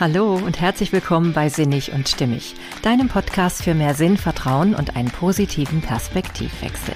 [0.00, 4.96] Hallo und herzlich willkommen bei Sinnig und Stimmig, deinem Podcast für mehr Sinn, Vertrauen und
[4.96, 6.94] einen positiven Perspektivwechsel.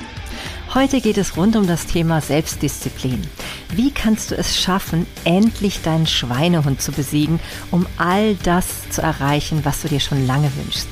[0.74, 3.22] Heute geht es rund um das Thema Selbstdisziplin.
[3.70, 7.38] Wie kannst du es schaffen, endlich deinen Schweinehund zu besiegen,
[7.70, 10.88] um all das zu erreichen, was du dir schon lange wünschst?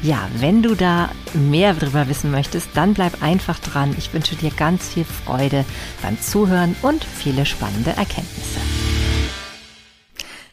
[0.00, 3.94] Ja, wenn du da mehr darüber wissen möchtest, dann bleib einfach dran.
[3.98, 5.66] Ich wünsche dir ganz viel Freude
[6.00, 8.60] beim Zuhören und viele spannende Erkenntnisse.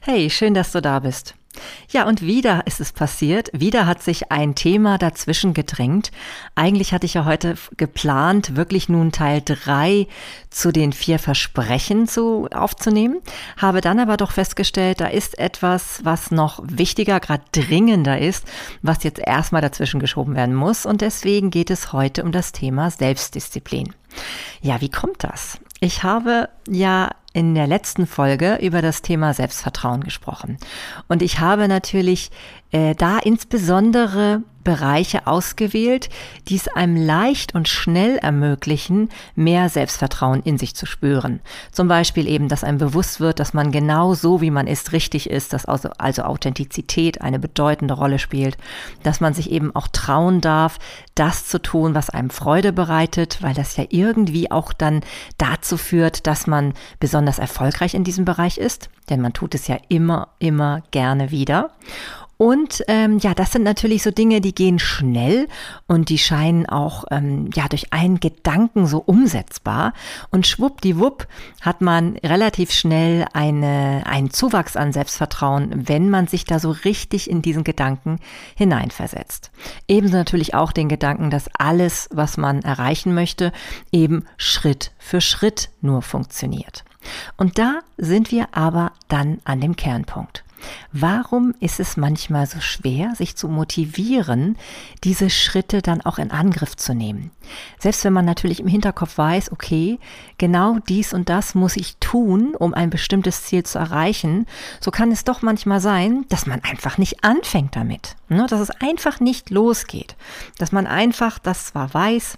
[0.03, 1.35] Hey, schön, dass du da bist.
[1.91, 3.51] Ja, und wieder ist es passiert.
[3.53, 6.09] Wieder hat sich ein Thema dazwischen gedrängt.
[6.55, 10.07] Eigentlich hatte ich ja heute geplant, wirklich nun Teil drei
[10.49, 13.19] zu den vier Versprechen zu, aufzunehmen.
[13.57, 18.47] Habe dann aber doch festgestellt, da ist etwas, was noch wichtiger, gerade dringender ist,
[18.81, 20.87] was jetzt erstmal dazwischen geschoben werden muss.
[20.87, 23.93] Und deswegen geht es heute um das Thema Selbstdisziplin.
[24.63, 25.59] Ja, wie kommt das?
[25.83, 30.57] Ich habe ja in der letzten Folge über das Thema Selbstvertrauen gesprochen.
[31.07, 32.29] Und ich habe natürlich
[32.71, 36.09] äh, da insbesondere Bereiche ausgewählt,
[36.47, 41.41] die es einem leicht und schnell ermöglichen, mehr Selbstvertrauen in sich zu spüren.
[41.71, 45.29] Zum Beispiel eben, dass einem bewusst wird, dass man genau so, wie man ist, richtig
[45.29, 48.57] ist, dass also, also Authentizität eine bedeutende Rolle spielt,
[49.03, 50.79] dass man sich eben auch trauen darf,
[51.15, 55.01] das zu tun, was einem Freude bereitet, weil das ja irgendwie auch dann
[55.37, 59.77] dazu führt, dass man besonders erfolgreich in diesem Bereich ist, denn man tut es ja
[59.89, 61.71] immer, immer gerne wieder.
[62.41, 65.47] Und ähm, ja, das sind natürlich so Dinge, die gehen schnell
[65.85, 69.93] und die scheinen auch ähm, ja durch einen Gedanken so umsetzbar.
[70.31, 71.27] Und schwuppdiwupp
[71.61, 77.29] hat man relativ schnell eine, einen Zuwachs an Selbstvertrauen, wenn man sich da so richtig
[77.29, 78.17] in diesen Gedanken
[78.55, 79.51] hineinversetzt.
[79.87, 83.51] Ebenso natürlich auch den Gedanken, dass alles, was man erreichen möchte,
[83.91, 86.85] eben Schritt für Schritt nur funktioniert.
[87.37, 90.43] Und da sind wir aber dann an dem Kernpunkt.
[90.91, 94.57] Warum ist es manchmal so schwer, sich zu motivieren,
[95.03, 97.31] diese Schritte dann auch in Angriff zu nehmen?
[97.79, 99.99] Selbst wenn man natürlich im Hinterkopf weiß, okay,
[100.37, 104.45] genau dies und das muss ich tun, um ein bestimmtes Ziel zu erreichen,
[104.79, 108.45] so kann es doch manchmal sein, dass man einfach nicht anfängt damit, ne?
[108.49, 110.15] dass es einfach nicht losgeht,
[110.57, 112.37] dass man einfach das zwar weiß,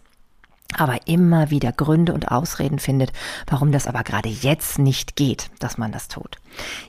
[0.75, 3.11] aber immer wieder Gründe und Ausreden findet,
[3.47, 6.37] warum das aber gerade jetzt nicht geht, dass man das tut.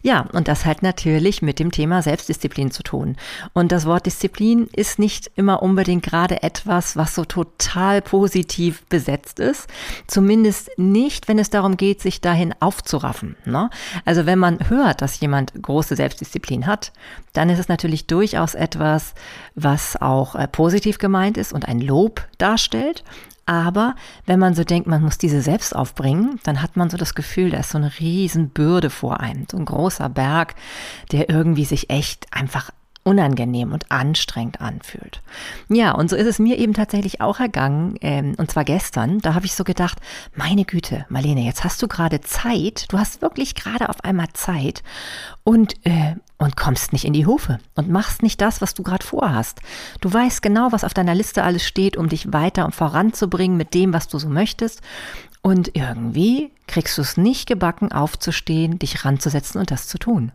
[0.03, 3.17] Ja, und das hat natürlich mit dem Thema Selbstdisziplin zu tun.
[3.53, 9.41] Und das Wort Disziplin ist nicht immer unbedingt gerade etwas, was so total positiv besetzt
[9.41, 9.69] ist.
[10.07, 13.37] Zumindest nicht, wenn es darum geht, sich dahin aufzuraffen.
[13.45, 13.71] Ne?
[14.05, 16.93] Also wenn man hört, dass jemand große Selbstdisziplin hat,
[17.33, 19.15] dann ist es natürlich durchaus etwas,
[19.55, 23.05] was auch äh, positiv gemeint ist und ein Lob darstellt.
[23.47, 23.95] Aber
[24.27, 27.51] wenn man so denkt, man muss diese selbst aufbringen, dann hat man so das Gefühl,
[27.51, 30.55] da ist so eine Riesenbürde vor einem, so ein großer Berg,
[31.13, 32.71] der irgendwie sich echt einfach
[33.05, 35.23] unangenehm und anstrengend anfühlt.
[35.69, 39.21] Ja, und so ist es mir eben tatsächlich auch ergangen, ähm, und zwar gestern.
[39.21, 39.99] Da habe ich so gedacht,
[40.35, 44.83] meine Güte, Marlene, jetzt hast du gerade Zeit, du hast wirklich gerade auf einmal Zeit
[45.45, 49.05] und äh, und kommst nicht in die Hufe und machst nicht das, was du gerade
[49.05, 49.61] vorhast.
[50.01, 53.73] Du weißt genau, was auf deiner Liste alles steht, um dich weiter und voranzubringen mit
[53.73, 54.83] dem, was du so möchtest.
[55.43, 60.33] Und irgendwie kriegst du es nicht gebacken, aufzustehen, dich ranzusetzen und das zu tun.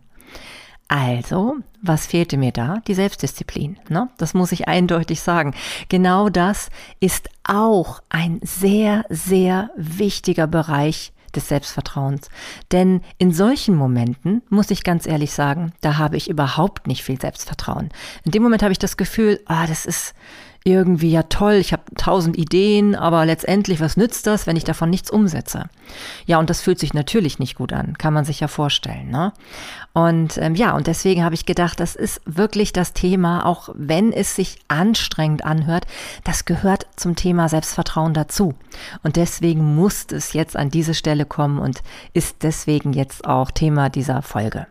[0.90, 2.82] Also, was fehlte mir da?
[2.88, 3.78] Die Selbstdisziplin.
[3.88, 4.08] Ne?
[4.18, 5.54] Das muss ich eindeutig sagen.
[5.88, 6.68] Genau das
[6.98, 12.28] ist auch ein sehr, sehr wichtiger Bereich des Selbstvertrauens.
[12.72, 17.20] Denn in solchen Momenten, muss ich ganz ehrlich sagen, da habe ich überhaupt nicht viel
[17.20, 17.90] Selbstvertrauen.
[18.24, 20.12] In dem Moment habe ich das Gefühl, ah, das ist,
[20.64, 24.90] irgendwie ja toll, ich habe tausend Ideen, aber letztendlich, was nützt das, wenn ich davon
[24.90, 25.64] nichts umsetze?
[26.26, 29.08] Ja, und das fühlt sich natürlich nicht gut an, kann man sich ja vorstellen.
[29.10, 29.32] Ne?
[29.94, 34.12] Und ähm, ja, und deswegen habe ich gedacht, das ist wirklich das Thema, auch wenn
[34.12, 35.86] es sich anstrengend anhört,
[36.24, 38.54] das gehört zum Thema Selbstvertrauen dazu.
[39.02, 41.82] Und deswegen muss es jetzt an diese Stelle kommen und
[42.12, 44.66] ist deswegen jetzt auch Thema dieser Folge.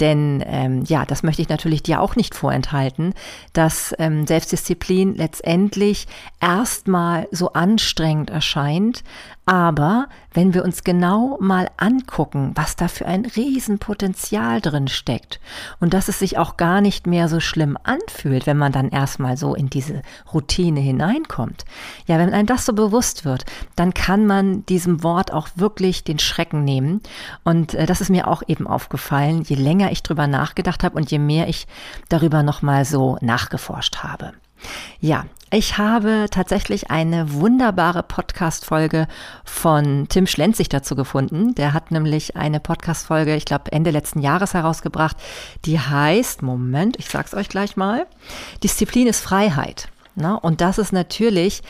[0.00, 3.14] Denn ähm, ja, das möchte ich natürlich dir auch nicht vorenthalten,
[3.52, 6.06] dass ähm, Selbstdisziplin letztendlich
[6.40, 9.04] erstmal so anstrengend erscheint,
[9.50, 15.40] aber wenn wir uns genau mal angucken, was da für ein Riesenpotenzial drin steckt
[15.80, 19.36] und dass es sich auch gar nicht mehr so schlimm anfühlt, wenn man dann erstmal
[19.36, 20.02] so in diese
[20.32, 21.64] Routine hineinkommt.
[22.06, 23.44] Ja, wenn einem das so bewusst wird,
[23.74, 27.00] dann kann man diesem Wort auch wirklich den Schrecken nehmen.
[27.42, 31.10] Und äh, das ist mir auch eben aufgefallen, je länger ich drüber nachgedacht habe und
[31.10, 31.66] je mehr ich
[32.08, 34.32] darüber nochmal so nachgeforscht habe.
[35.00, 39.08] Ja, ich habe tatsächlich eine wunderbare Podcast-Folge
[39.44, 41.56] von Tim Schlenzig dazu gefunden.
[41.56, 45.16] Der hat nämlich eine Podcast-Folge, ich glaube, Ende letzten Jahres herausgebracht,
[45.64, 48.06] die heißt, Moment, ich sag's euch gleich mal,
[48.62, 49.88] Disziplin ist Freiheit.
[50.14, 50.38] Ne?
[50.38, 51.62] Und das ist natürlich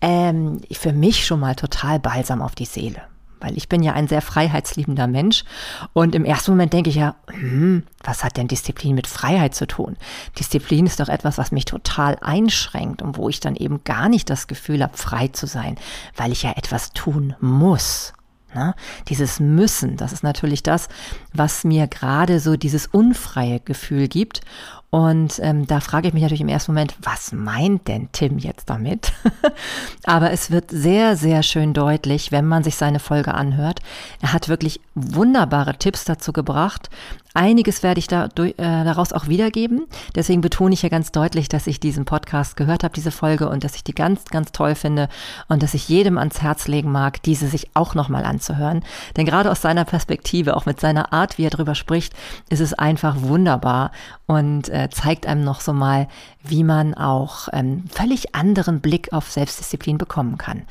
[0.00, 3.02] ähm, für mich schon mal total balsam auf die Seele
[3.40, 5.44] weil ich bin ja ein sehr freiheitsliebender Mensch.
[5.92, 9.66] Und im ersten Moment denke ich ja, hm, was hat denn Disziplin mit Freiheit zu
[9.66, 9.96] tun?
[10.38, 14.30] Disziplin ist doch etwas, was mich total einschränkt und wo ich dann eben gar nicht
[14.30, 15.76] das Gefühl habe, frei zu sein,
[16.16, 18.12] weil ich ja etwas tun muss.
[18.54, 18.74] Ne?
[19.08, 20.88] Dieses Müssen, das ist natürlich das,
[21.34, 24.40] was mir gerade so dieses unfreie Gefühl gibt.
[24.90, 28.70] Und ähm, da frage ich mich natürlich im ersten Moment, was meint denn Tim jetzt
[28.70, 29.12] damit?
[30.04, 33.80] Aber es wird sehr, sehr schön deutlich, wenn man sich seine Folge anhört.
[34.22, 36.88] Er hat wirklich wunderbare Tipps dazu gebracht,
[37.34, 39.86] Einiges werde ich da, äh, daraus auch wiedergeben.
[40.14, 43.64] Deswegen betone ich ja ganz deutlich, dass ich diesen Podcast gehört habe, diese Folge, und
[43.64, 45.08] dass ich die ganz, ganz toll finde
[45.48, 48.82] und dass ich jedem ans Herz legen mag, diese sich auch nochmal anzuhören.
[49.16, 52.14] Denn gerade aus seiner Perspektive, auch mit seiner Art, wie er darüber spricht,
[52.48, 53.92] ist es einfach wunderbar
[54.26, 56.08] und äh, zeigt einem noch so mal,
[56.42, 60.62] wie man auch ähm, völlig anderen Blick auf Selbstdisziplin bekommen kann.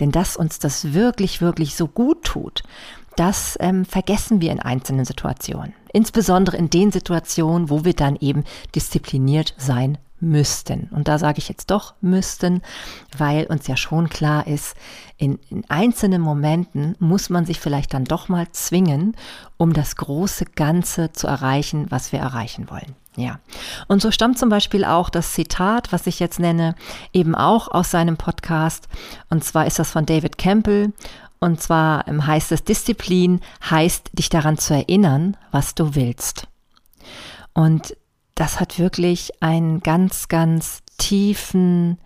[0.00, 2.62] Denn dass uns das wirklich, wirklich so gut tut,
[3.16, 5.72] das ähm, vergessen wir in einzelnen Situationen.
[5.92, 10.88] Insbesondere in den Situationen, wo wir dann eben diszipliniert sein müssten.
[10.92, 12.62] Und da sage ich jetzt doch müssten,
[13.16, 14.76] weil uns ja schon klar ist,
[15.18, 19.16] in, in, einzelnen Momenten muss man sich vielleicht dann doch mal zwingen,
[19.56, 22.94] um das große Ganze zu erreichen, was wir erreichen wollen.
[23.16, 23.40] Ja.
[23.88, 26.74] Und so stammt zum Beispiel auch das Zitat, was ich jetzt nenne,
[27.12, 28.88] eben auch aus seinem Podcast.
[29.30, 30.92] Und zwar ist das von David Campbell.
[31.38, 36.46] Und zwar ähm, heißt es, Disziplin heißt, dich daran zu erinnern, was du willst.
[37.54, 37.96] Und
[38.36, 41.98] das hat wirklich einen ganz, ganz tiefen,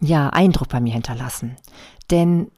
[0.00, 1.56] ja, Eindruck bei mir hinterlassen.
[2.10, 2.50] Denn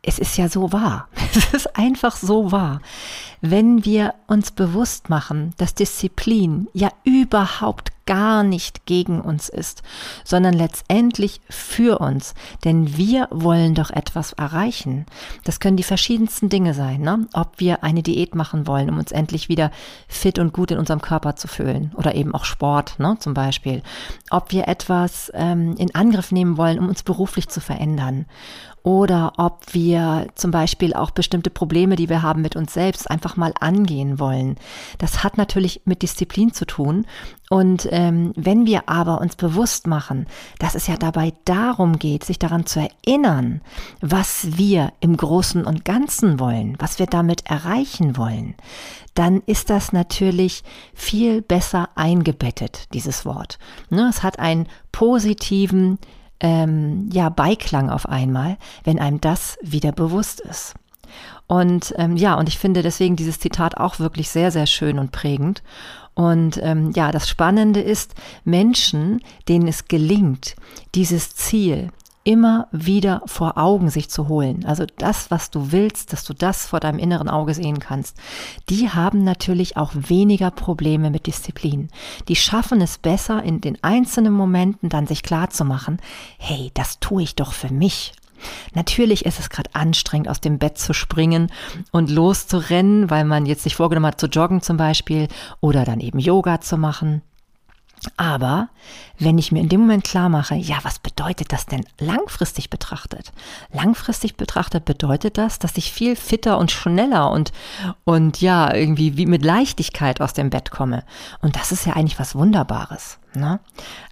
[0.00, 1.08] es ist ja so wahr.
[1.34, 2.80] Es ist einfach so wahr.
[3.40, 9.82] Wenn wir uns bewusst machen, dass Disziplin ja überhaupt gar nicht gegen uns ist,
[10.24, 12.34] sondern letztendlich für uns.
[12.64, 15.06] Denn wir wollen doch etwas erreichen.
[15.44, 17.26] Das können die verschiedensten Dinge sein, ne?
[17.32, 19.70] Ob wir eine Diät machen wollen, um uns endlich wieder
[20.08, 21.92] fit und gut in unserem Körper zu fühlen.
[21.96, 23.16] Oder eben auch Sport, ne?
[23.18, 23.82] Zum Beispiel.
[24.30, 28.26] Ob wir etwas ähm, in Angriff nehmen wollen, um uns beruflich zu verändern
[28.82, 33.36] oder ob wir zum Beispiel auch bestimmte Probleme, die wir haben mit uns selbst, einfach
[33.36, 34.56] mal angehen wollen.
[34.98, 37.06] Das hat natürlich mit Disziplin zu tun.
[37.48, 40.26] Und ähm, wenn wir aber uns bewusst machen,
[40.58, 43.60] dass es ja dabei darum geht, sich daran zu erinnern,
[44.00, 48.54] was wir im Großen und Ganzen wollen, was wir damit erreichen wollen,
[49.14, 53.58] dann ist das natürlich viel besser eingebettet, dieses Wort.
[53.90, 55.98] Ne, es hat einen positiven
[56.40, 60.74] ähm, ja, Beiklang auf einmal, wenn einem das wieder bewusst ist.
[61.46, 65.12] Und ähm, ja, und ich finde deswegen dieses Zitat auch wirklich sehr, sehr schön und
[65.12, 65.62] prägend.
[66.14, 68.14] Und ähm, ja, das Spannende ist,
[68.44, 70.56] Menschen, denen es gelingt,
[70.94, 71.90] dieses Ziel,
[72.24, 74.64] immer wieder vor Augen sich zu holen.
[74.64, 78.16] Also das, was du willst, dass du das vor deinem inneren Auge sehen kannst.
[78.68, 81.88] Die haben natürlich auch weniger Probleme mit Disziplin.
[82.28, 85.98] Die schaffen es besser, in den einzelnen Momenten dann sich klar zu machen,
[86.38, 88.12] hey, das tue ich doch für mich.
[88.74, 91.50] Natürlich ist es gerade anstrengend, aus dem Bett zu springen
[91.90, 95.28] und loszurennen, weil man jetzt sich vorgenommen hat, zu joggen zum Beispiel
[95.60, 97.22] oder dann eben Yoga zu machen.
[98.16, 98.68] Aber
[99.18, 103.32] wenn ich mir in dem Moment klar mache, ja, was bedeutet das denn langfristig betrachtet?
[103.72, 107.52] Langfristig betrachtet bedeutet das, dass ich viel fitter und schneller und,
[108.04, 111.04] und ja, irgendwie wie mit Leichtigkeit aus dem Bett komme.
[111.40, 113.18] Und das ist ja eigentlich was Wunderbares.
[113.34, 113.60] Ne?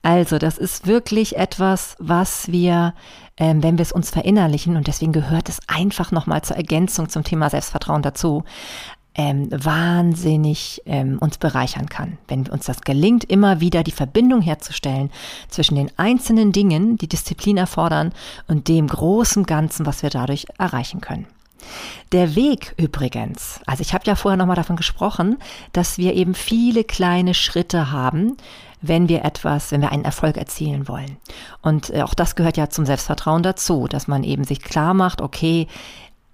[0.03, 2.95] Also, das ist wirklich etwas, was wir,
[3.37, 7.25] ähm, wenn wir es uns verinnerlichen, und deswegen gehört es einfach nochmal zur Ergänzung zum
[7.25, 8.45] Thema Selbstvertrauen dazu,
[9.21, 12.17] ähm, wahnsinnig ähm, uns bereichern kann.
[12.27, 15.11] Wenn uns das gelingt, immer wieder die Verbindung herzustellen
[15.51, 18.13] zwischen den einzelnen Dingen, die Disziplin erfordern,
[18.49, 21.27] und dem großen Ganzen, was wir dadurch erreichen können.
[22.13, 25.37] Der Weg übrigens, also ich habe ja vorher nochmal davon gesprochen,
[25.75, 28.39] dass wir eben viele kleine Schritte haben,
[28.81, 31.19] wenn wir etwas, wenn wir einen Erfolg erzielen wollen.
[31.61, 35.21] Und äh, auch das gehört ja zum Selbstvertrauen dazu, dass man eben sich klar macht,
[35.21, 35.67] okay,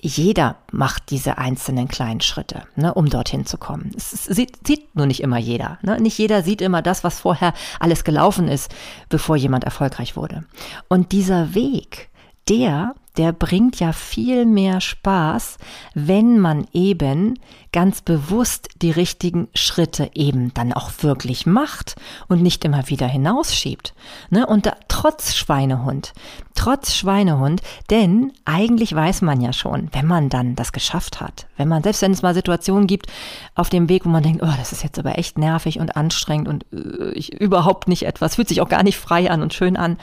[0.01, 3.93] jeder macht diese einzelnen kleinen Schritte, ne, um dorthin zu kommen.
[3.97, 5.79] Es sieht, sieht nur nicht immer jeder.
[5.83, 5.99] Ne?
[6.01, 8.75] Nicht jeder sieht immer das, was vorher alles gelaufen ist,
[9.09, 10.45] bevor jemand erfolgreich wurde.
[10.89, 12.11] Und dieser Weg,
[12.49, 15.59] der der bringt ja viel mehr Spaß,
[15.95, 17.39] wenn man eben
[17.73, 21.97] ganz bewusst die richtigen Schritte eben dann auch wirklich macht
[22.27, 23.95] und nicht immer wieder hinausschiebt.
[24.31, 24.47] Ne?
[24.47, 26.15] Und da, trotz Schweinehund,
[26.55, 31.69] trotz Schweinehund, denn eigentlich weiß man ja schon, wenn man dann das geschafft hat, wenn
[31.69, 33.07] man, selbst wenn es mal Situationen gibt
[33.55, 36.49] auf dem Weg, wo man denkt, oh, das ist jetzt aber echt nervig und anstrengend
[36.49, 39.77] und äh, ich, überhaupt nicht etwas, fühlt sich auch gar nicht frei an und schön
[39.77, 39.99] an.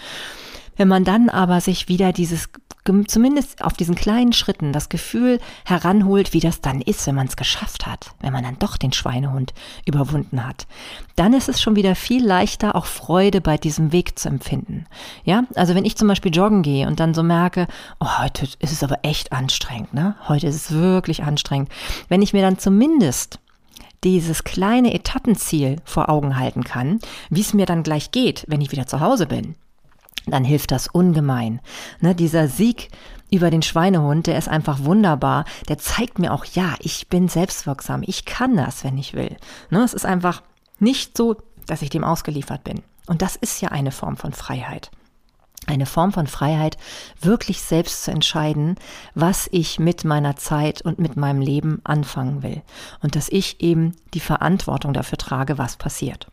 [0.76, 2.50] Wenn man dann aber sich wieder dieses
[3.08, 7.38] zumindest auf diesen kleinen Schritten das Gefühl heranholt, wie das dann ist, wenn man es
[7.38, 9.54] geschafft hat, wenn man dann doch den Schweinehund
[9.86, 10.68] überwunden hat,
[11.16, 14.86] dann ist es schon wieder viel leichter, auch Freude bei diesem Weg zu empfinden.
[15.24, 17.68] Ja, also wenn ich zum Beispiel joggen gehe und dann so merke,
[18.00, 20.16] oh, heute ist es aber echt anstrengend, ne?
[20.28, 21.70] Heute ist es wirklich anstrengend.
[22.10, 23.40] Wenn ich mir dann zumindest
[24.04, 27.00] dieses kleine Etappenziel vor Augen halten kann,
[27.30, 29.56] wie es mir dann gleich geht, wenn ich wieder zu Hause bin,
[30.26, 31.60] dann hilft das ungemein.
[32.00, 32.90] Ne, dieser Sieg
[33.30, 35.46] über den Schweinehund, der ist einfach wunderbar.
[35.68, 38.04] Der zeigt mir auch, ja, ich bin selbstwirksam.
[38.06, 39.36] Ich kann das, wenn ich will.
[39.70, 40.44] Ne, es ist einfach
[40.80, 42.82] nicht so, dass ich dem ausgeliefert bin.
[43.08, 44.92] Und das ist ja eine Form von Freiheit.
[45.66, 46.78] Eine Form von Freiheit,
[47.22, 48.76] wirklich selbst zu entscheiden,
[49.16, 52.62] was ich mit meiner Zeit und mit meinem Leben anfangen will.
[53.02, 56.28] Und dass ich eben die Verantwortung dafür trage, was passiert.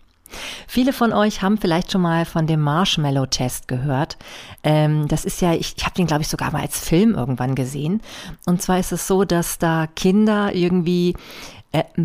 [0.67, 4.17] Viele von euch haben vielleicht schon mal von dem Marshmallow-Test gehört.
[4.63, 7.55] Ähm, das ist ja, ich, ich habe den, glaube ich, sogar mal als Film irgendwann
[7.55, 8.01] gesehen.
[8.47, 11.15] Und zwar ist es so, dass da Kinder irgendwie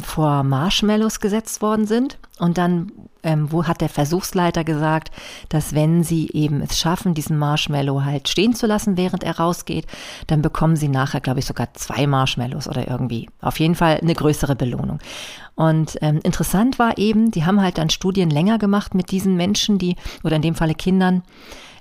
[0.02, 2.18] vor Marshmallows gesetzt worden sind.
[2.38, 2.92] Und dann
[3.26, 5.12] ähm, wo hat der Versuchsleiter gesagt,
[5.50, 9.88] dass wenn sie eben es schaffen, diesen Marshmallow halt stehen zu lassen, während er rausgeht,
[10.28, 13.28] dann bekommen sie nachher, glaube ich, sogar zwei Marshmallows oder irgendwie.
[13.42, 15.00] Auf jeden Fall eine größere Belohnung.
[15.56, 19.80] Und ähm, interessant war eben, die haben halt dann Studien länger gemacht mit diesen Menschen,
[19.80, 21.24] die, oder in dem Falle Kindern,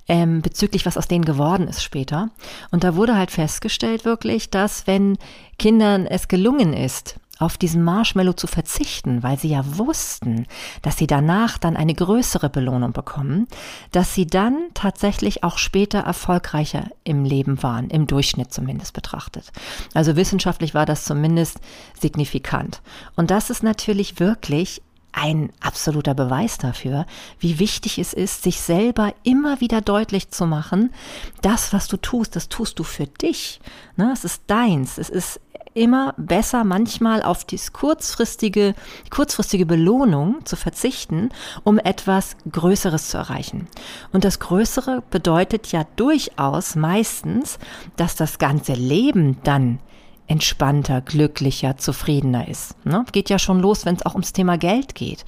[0.07, 2.29] ähm, bezüglich was aus denen geworden ist später.
[2.71, 5.17] Und da wurde halt festgestellt wirklich, dass wenn
[5.57, 10.45] Kindern es gelungen ist, auf diesen Marshmallow zu verzichten, weil sie ja wussten,
[10.81, 13.47] dass sie danach dann eine größere Belohnung bekommen,
[13.91, 19.51] dass sie dann tatsächlich auch später erfolgreicher im Leben waren, im Durchschnitt zumindest betrachtet.
[19.93, 21.59] Also wissenschaftlich war das zumindest
[21.99, 22.81] signifikant.
[23.15, 24.81] Und das ist natürlich wirklich
[25.15, 27.05] ein absoluter Beweis dafür,
[27.39, 30.93] wie wichtig es ist, sich selber immer wieder deutlich zu machen,
[31.41, 33.61] das, was du tust, das tust du für dich.
[33.95, 34.11] Ne?
[34.11, 34.97] Es ist deins.
[34.97, 35.39] Es ist
[35.75, 38.73] immer besser, manchmal auf die kurzfristige,
[39.11, 41.29] kurzfristige Belohnung zu verzichten,
[41.63, 43.67] um etwas Größeres zu erreichen.
[44.11, 47.59] Und das Größere bedeutet ja durchaus meistens,
[47.97, 49.79] dass das ganze Leben dann
[50.27, 52.83] entspannter, glücklicher, zufriedener ist.
[52.85, 53.05] Ne?
[53.11, 55.23] Geht ja schon los, wenn es auch ums Thema Geld geht.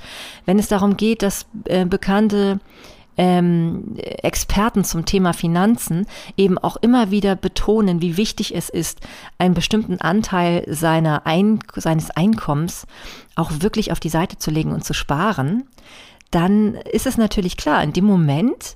[0.46, 2.60] Wenn es darum geht, dass äh, bekannte
[3.17, 6.05] ähm, Experten zum Thema Finanzen
[6.38, 9.01] eben auch immer wieder betonen, wie wichtig es ist,
[9.38, 12.88] einen bestimmten Anteil seiner Ein seines Einkommens
[13.36, 15.63] auch wirklich auf die Seite zu legen und zu sparen,
[16.31, 18.75] dann ist es natürlich klar, in dem Moment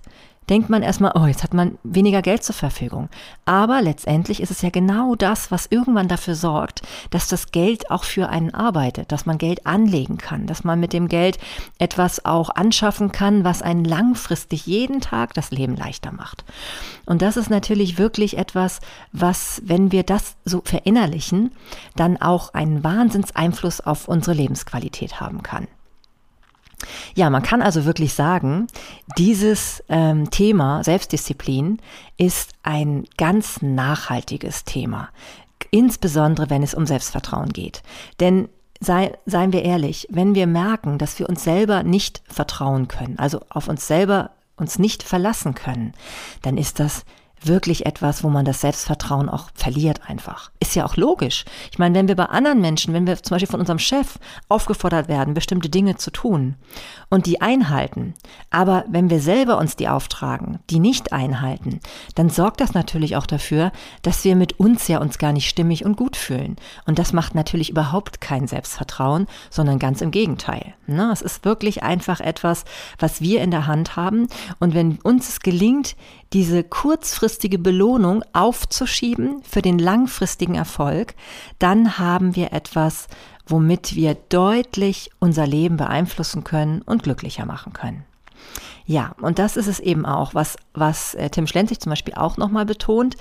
[0.52, 3.08] denkt man erstmal, oh, jetzt hat man weniger Geld zur Verfügung.
[3.46, 8.04] Aber letztendlich ist es ja genau das, was irgendwann dafür sorgt, dass das Geld auch
[8.04, 11.40] für einen arbeitet, dass man Geld anlegen kann, dass man mit dem Geld
[11.80, 16.44] etwas auch anschaffen kann, was einen langfristig jeden Tag das Leben leichter macht.
[17.06, 18.82] Und das ist natürlich wirklich etwas,
[19.14, 21.52] was, wenn wir das so verinnerlichen,
[21.96, 25.68] dann auch einen Wahnsinnseinfluss auf unsere Lebensqualität haben kann.
[27.16, 28.68] Ja, man kann also wirklich sagen,
[29.18, 31.80] dieses ähm, Thema Selbstdisziplin
[32.18, 35.10] ist ein ganz nachhaltiges Thema,
[35.72, 37.84] insbesondere wenn es um Selbstvertrauen geht.
[38.20, 43.18] Denn sei, seien wir ehrlich, wenn wir merken, dass wir uns selber nicht vertrauen können,
[43.20, 45.94] also auf uns selber uns nicht verlassen können,
[46.42, 47.04] dann ist das
[47.44, 50.52] wirklich etwas, wo man das Selbstvertrauen auch verliert einfach.
[50.60, 51.46] Ist ja auch logisch.
[51.72, 54.20] Ich meine, wenn wir bei anderen Menschen, wenn wir zum Beispiel von unserem Chef
[54.50, 56.56] aufgefordert werden, bestimmte Dinge zu tun
[57.10, 58.14] und die einhalten,
[58.50, 61.80] aber wenn wir selber uns die auftragen, die nicht einhalten,
[62.16, 63.72] dann sorgt das natürlich auch dafür,
[64.02, 66.56] dass wir mit uns ja uns gar nicht stimmig und gut fühlen.
[66.86, 70.74] Und das macht natürlich überhaupt kein Selbstvertrauen, sondern ganz im Gegenteil.
[70.88, 71.10] Ne?
[71.12, 72.66] Es ist wirklich einfach etwas,
[73.00, 74.28] was wir in der Hand haben.
[74.60, 75.96] Und wenn uns es gelingt,
[76.34, 81.16] diese kurzfristige Belohnung aufzuschieben für den langfristigen Erfolg,
[81.60, 83.08] dann haben wir etwas,
[83.48, 88.06] womit wir deutlich unser Leben beeinflussen können und glücklicher machen können.
[88.86, 92.38] Ja, und das ist es eben auch, was was äh, Tim Schlenzig zum Beispiel auch
[92.38, 93.16] nochmal betont.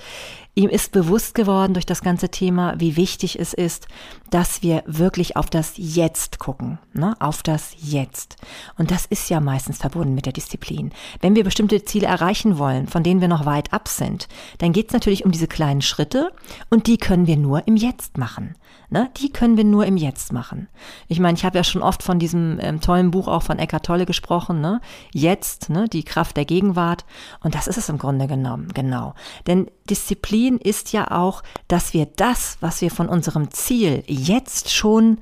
[0.53, 3.87] Ihm ist bewusst geworden durch das ganze Thema, wie wichtig es ist,
[4.31, 7.15] dass wir wirklich auf das Jetzt gucken, ne?
[7.19, 8.35] auf das Jetzt.
[8.77, 10.91] Und das ist ja meistens verbunden mit der Disziplin.
[11.21, 14.27] Wenn wir bestimmte Ziele erreichen wollen, von denen wir noch weit ab sind,
[14.57, 16.33] dann geht es natürlich um diese kleinen Schritte
[16.69, 18.55] und die können wir nur im Jetzt machen.
[18.89, 19.09] Ne?
[19.17, 20.67] Die können wir nur im Jetzt machen.
[21.07, 23.85] Ich meine, ich habe ja schon oft von diesem ähm, tollen Buch auch von Eckart
[23.85, 24.81] Tolle gesprochen, ne?
[25.13, 25.87] Jetzt, ne?
[25.87, 27.05] die Kraft der Gegenwart.
[27.41, 29.13] Und das ist es im Grunde genommen, genau.
[29.47, 35.19] Denn Disziplin ist ja auch, dass wir das, was wir von unserem Ziel jetzt schon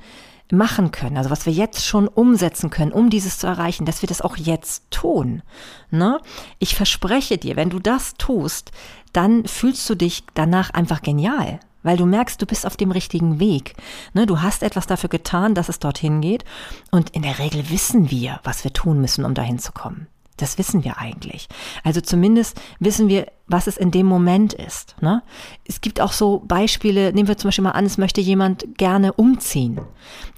[0.52, 4.08] machen können, also was wir jetzt schon umsetzen können, um dieses zu erreichen, dass wir
[4.08, 5.44] das auch jetzt tun.
[5.92, 6.20] Ne?
[6.58, 8.72] Ich verspreche dir, wenn du das tust,
[9.14, 13.40] dann fühlst du dich danach einfach genial weil du merkst, du bist auf dem richtigen
[13.40, 13.76] Weg.
[14.14, 16.44] Ne, du hast etwas dafür getan, dass es dorthin geht.
[16.92, 20.08] Und in der Regel wissen wir, was wir tun müssen, um dahin zu kommen.
[20.40, 21.50] Das wissen wir eigentlich.
[21.84, 24.96] Also zumindest wissen wir, was es in dem Moment ist.
[25.02, 25.22] Ne?
[25.66, 29.14] Es gibt auch so Beispiele, nehmen wir zum Beispiel mal an, es möchte jemand gerne
[29.14, 29.82] umziehen.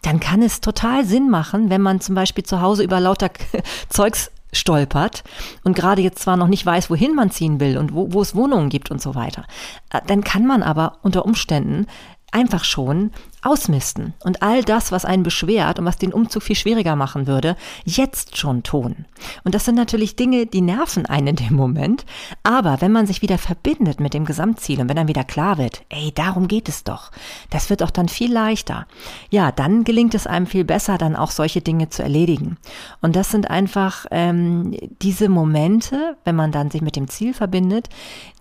[0.02, 3.30] Dann kann es total Sinn machen, wenn man zum Beispiel zu Hause über lauter
[3.90, 5.24] Zeugs stolpert
[5.64, 8.36] und gerade jetzt zwar noch nicht weiß, wohin man ziehen will und wo, wo es
[8.36, 9.46] Wohnungen gibt und so weiter,
[9.92, 11.88] äh, dann kann man aber unter Umständen
[12.32, 16.96] einfach schon ausmisten und all das, was einen beschwert und was den Umzug viel schwieriger
[16.96, 17.56] machen würde,
[17.86, 19.06] jetzt schon tun.
[19.44, 22.06] Und das sind natürlich Dinge, die nerven einen in dem Moment.
[22.44, 25.84] Aber wenn man sich wieder verbindet mit dem Gesamtziel und wenn dann wieder klar wird,
[25.90, 27.12] ey, darum geht es doch,
[27.50, 28.86] das wird auch dann viel leichter.
[29.30, 32.58] Ja, dann gelingt es einem viel besser, dann auch solche Dinge zu erledigen.
[33.02, 37.90] Und das sind einfach ähm, diese Momente, wenn man dann sich mit dem Ziel verbindet,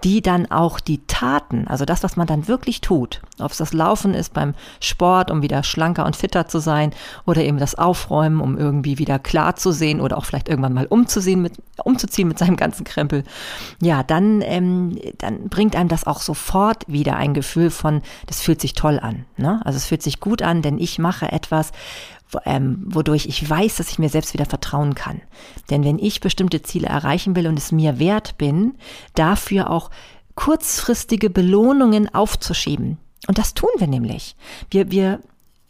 [0.05, 3.73] die dann auch die Taten, also das, was man dann wirklich tut, ob es das
[3.73, 4.55] Laufen ist beim
[4.91, 6.93] Sport, um wieder schlanker und fitter zu sein
[7.25, 10.87] oder eben das Aufräumen, um irgendwie wieder klar zu sehen oder auch vielleicht irgendwann mal
[10.87, 13.25] umzuziehen mit, umzuziehen mit seinem ganzen Krempel.
[13.81, 18.61] Ja, dann, ähm, dann bringt einem das auch sofort wieder ein Gefühl von, das fühlt
[18.61, 19.25] sich toll an.
[19.39, 19.61] Ne?
[19.65, 21.73] Also es fühlt sich gut an, denn ich mache etwas,
[22.45, 25.21] ähm, wodurch ich weiß, dass ich mir selbst wieder vertrauen kann.
[25.71, 28.75] Denn wenn ich bestimmte Ziele erreichen will und es mir wert bin,
[29.15, 29.91] dafür auch
[30.35, 34.37] kurzfristige Belohnungen aufzuschieben, und das tun wir nämlich.
[34.71, 35.21] Wir, wir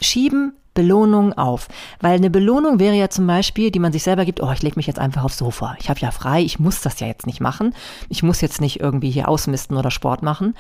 [0.00, 1.69] schieben Belohnung auf.
[2.00, 4.76] Weil eine Belohnung wäre ja zum Beispiel, die man sich selber gibt, oh, ich lege
[4.76, 5.76] mich jetzt einfach aufs Sofa.
[5.80, 7.75] Ich habe ja frei, ich muss das ja jetzt nicht machen.
[8.09, 10.54] Ich muss jetzt nicht irgendwie hier ausmisten oder Sport machen.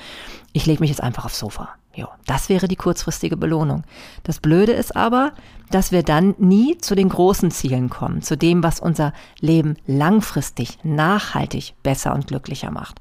[0.52, 1.70] Ich lege mich jetzt einfach aufs Sofa.
[1.94, 3.82] Jo, das wäre die kurzfristige Belohnung.
[4.22, 5.32] Das Blöde ist aber,
[5.70, 10.78] dass wir dann nie zu den großen Zielen kommen, zu dem, was unser Leben langfristig,
[10.84, 13.00] nachhaltig besser und glücklicher macht.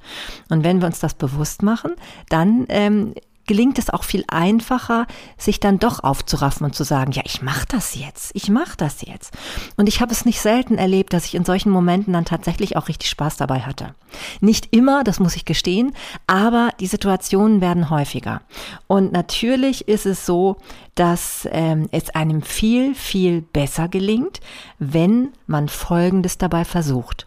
[0.50, 1.94] Und wenn wir uns das bewusst machen,
[2.30, 3.14] dann ähm,
[3.50, 7.66] gelingt es auch viel einfacher, sich dann doch aufzuraffen und zu sagen, ja, ich mache
[7.68, 9.34] das jetzt, ich mache das jetzt.
[9.76, 12.90] Und ich habe es nicht selten erlebt, dass ich in solchen Momenten dann tatsächlich auch
[12.90, 13.96] richtig Spaß dabei hatte.
[14.40, 15.94] Nicht immer, das muss ich gestehen,
[16.28, 18.44] aber die Situationen werden häufiger.
[18.86, 20.58] Und natürlich ist es so,
[20.94, 24.42] dass ähm, es einem viel, viel besser gelingt,
[24.78, 27.26] wenn man Folgendes dabei versucht.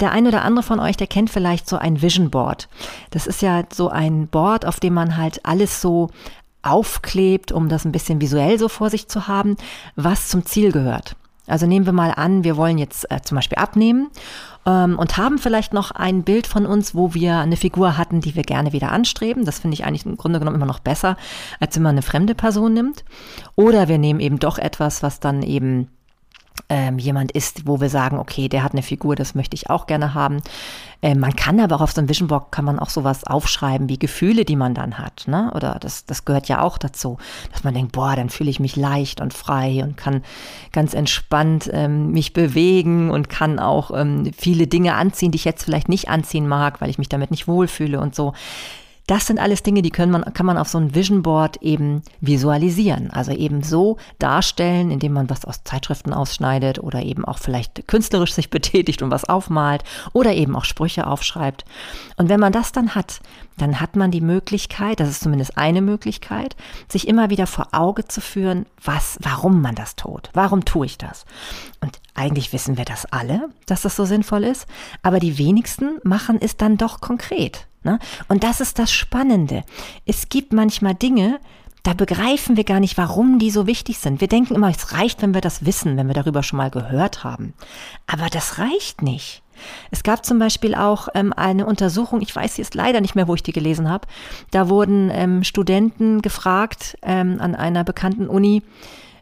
[0.00, 2.68] Der eine oder andere von euch, der kennt vielleicht so ein Vision Board.
[3.10, 6.10] Das ist ja so ein Board, auf dem man halt alles so
[6.62, 9.56] aufklebt, um das ein bisschen visuell so vor sich zu haben,
[9.94, 11.16] was zum Ziel gehört.
[11.46, 14.08] Also nehmen wir mal an, wir wollen jetzt äh, zum Beispiel abnehmen
[14.66, 18.34] ähm, und haben vielleicht noch ein Bild von uns, wo wir eine Figur hatten, die
[18.34, 19.44] wir gerne wieder anstreben.
[19.44, 21.16] Das finde ich eigentlich im Grunde genommen immer noch besser,
[21.60, 23.04] als wenn man eine fremde Person nimmt.
[23.54, 25.88] Oder wir nehmen eben doch etwas, was dann eben
[26.68, 29.86] ähm, jemand ist, wo wir sagen, okay, der hat eine Figur, das möchte ich auch
[29.86, 30.42] gerne haben.
[31.02, 33.88] Ähm, man kann aber auch auf so einem Vision Board kann man auch sowas aufschreiben
[33.88, 35.52] wie Gefühle, die man dann hat, ne?
[35.54, 37.18] Oder das, das gehört ja auch dazu,
[37.52, 40.22] dass man denkt, boah, dann fühle ich mich leicht und frei und kann
[40.72, 45.64] ganz entspannt ähm, mich bewegen und kann auch ähm, viele Dinge anziehen, die ich jetzt
[45.64, 48.32] vielleicht nicht anziehen mag, weil ich mich damit nicht wohlfühle und so.
[49.06, 52.02] Das sind alles Dinge, die können man, kann man auf so ein Vision Board eben
[52.20, 53.10] visualisieren.
[53.12, 58.32] Also eben so darstellen, indem man was aus Zeitschriften ausschneidet oder eben auch vielleicht künstlerisch
[58.32, 61.64] sich betätigt und was aufmalt oder eben auch Sprüche aufschreibt.
[62.16, 63.20] Und wenn man das dann hat,
[63.58, 66.56] dann hat man die Möglichkeit, das ist zumindest eine Möglichkeit,
[66.88, 70.30] sich immer wieder vor Auge zu führen, was, warum man das tut.
[70.34, 71.24] Warum tue ich das?
[71.80, 74.66] Und eigentlich wissen wir das alle, dass das so sinnvoll ist,
[75.02, 77.66] aber die wenigsten machen es dann doch konkret.
[77.86, 78.00] Ne?
[78.28, 79.62] Und das ist das Spannende.
[80.04, 81.38] Es gibt manchmal Dinge,
[81.84, 84.20] da begreifen wir gar nicht, warum die so wichtig sind.
[84.20, 87.22] Wir denken immer, es reicht, wenn wir das wissen, wenn wir darüber schon mal gehört
[87.22, 87.54] haben.
[88.08, 89.44] Aber das reicht nicht.
[89.92, 93.36] Es gab zum Beispiel auch ähm, eine Untersuchung, ich weiß jetzt leider nicht mehr, wo
[93.36, 94.08] ich die gelesen habe.
[94.50, 98.64] Da wurden ähm, Studenten gefragt ähm, an einer bekannten Uni,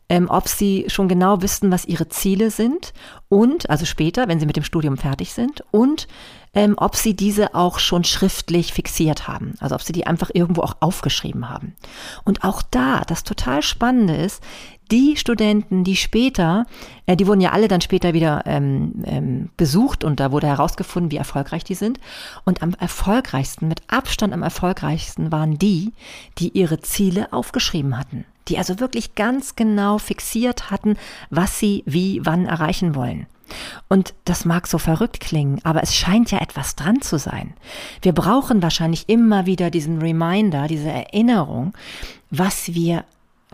[0.08, 2.94] ähm, ob sie schon genau wissen, was ihre Ziele sind
[3.28, 6.08] und, also später, wenn sie mit dem Studium fertig sind und
[6.54, 9.54] ähm, ob sie diese auch schon schriftlich fixiert haben.
[9.60, 11.74] Also ob sie die einfach irgendwo auch aufgeschrieben haben.
[12.24, 14.42] Und auch da, das total Spannende ist,
[14.90, 16.66] die Studenten, die später,
[17.06, 21.10] äh, die wurden ja alle dann später wieder ähm, ähm, besucht und da wurde herausgefunden,
[21.10, 21.98] wie erfolgreich die sind.
[22.44, 25.92] Und am erfolgreichsten, mit Abstand am erfolgreichsten waren die,
[26.38, 28.24] die ihre Ziele aufgeschrieben hatten.
[28.48, 30.96] Die also wirklich ganz genau fixiert hatten,
[31.30, 33.26] was sie wie wann erreichen wollen.
[33.88, 37.54] Und das mag so verrückt klingen, aber es scheint ja etwas dran zu sein.
[38.02, 41.72] Wir brauchen wahrscheinlich immer wieder diesen Reminder, diese Erinnerung,
[42.30, 43.04] was wir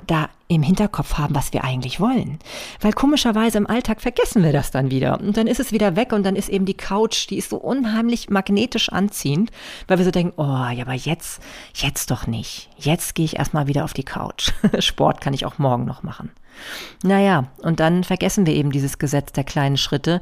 [0.06, 2.38] da im Hinterkopf haben, was wir eigentlich wollen.
[2.80, 5.20] Weil komischerweise im Alltag vergessen wir das dann wieder.
[5.20, 7.56] Und dann ist es wieder weg und dann ist eben die Couch, die ist so
[7.56, 9.50] unheimlich magnetisch anziehend,
[9.86, 11.40] weil wir so denken, oh, ja, aber jetzt,
[11.74, 12.68] jetzt doch nicht.
[12.76, 14.52] Jetzt gehe ich erstmal wieder auf die Couch.
[14.80, 16.30] Sport kann ich auch morgen noch machen.
[17.02, 20.20] Naja, und dann vergessen wir eben dieses Gesetz der kleinen Schritte,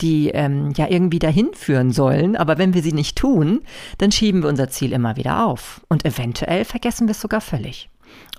[0.00, 2.36] die ähm, ja irgendwie dahin führen sollen.
[2.36, 3.62] Aber wenn wir sie nicht tun,
[3.98, 5.80] dann schieben wir unser Ziel immer wieder auf.
[5.88, 7.88] Und eventuell vergessen wir es sogar völlig.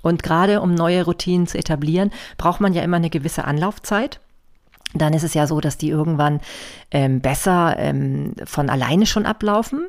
[0.02, 4.20] Und gerade um neue Routinen zu etablieren, braucht man ja immer eine gewisse Anlaufzeit
[4.94, 6.40] dann ist es ja so, dass die irgendwann
[6.90, 9.86] ähm, besser ähm, von alleine schon ablaufen.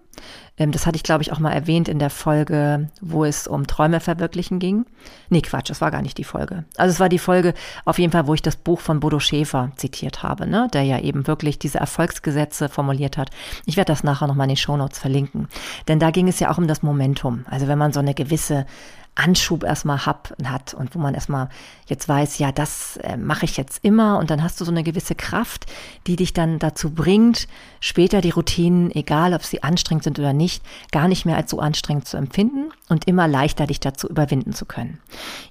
[0.57, 3.65] Ähm, das hatte ich, glaube ich, auch mal erwähnt in der Folge, wo es um
[3.65, 4.85] Träume verwirklichen ging.
[5.29, 6.65] Nee, Quatsch, das war gar nicht die Folge.
[6.77, 9.71] Also es war die Folge auf jeden Fall, wo ich das Buch von Bodo Schäfer
[9.75, 10.67] zitiert habe, ne?
[10.71, 13.31] der ja eben wirklich diese Erfolgsgesetze formuliert hat.
[13.65, 15.47] Ich werde das nachher nochmal in den Shownotes verlinken.
[15.87, 17.45] Denn da ging es ja auch um das Momentum.
[17.49, 18.67] Also wenn man so eine gewisse
[19.15, 21.49] Anschub erstmal hab, hat und wo man erstmal
[21.85, 24.83] jetzt weiß, ja, das äh, mache ich jetzt immer und dann hast du so eine
[24.83, 25.65] gewisse Kraft,
[26.07, 27.47] die dich dann dazu bringt,
[27.81, 31.59] später die Routinen, egal ob sie anstrengend sind oder nicht, gar nicht mehr als so
[31.59, 34.99] anstrengend zu empfinden und immer leichter dich dazu überwinden zu können.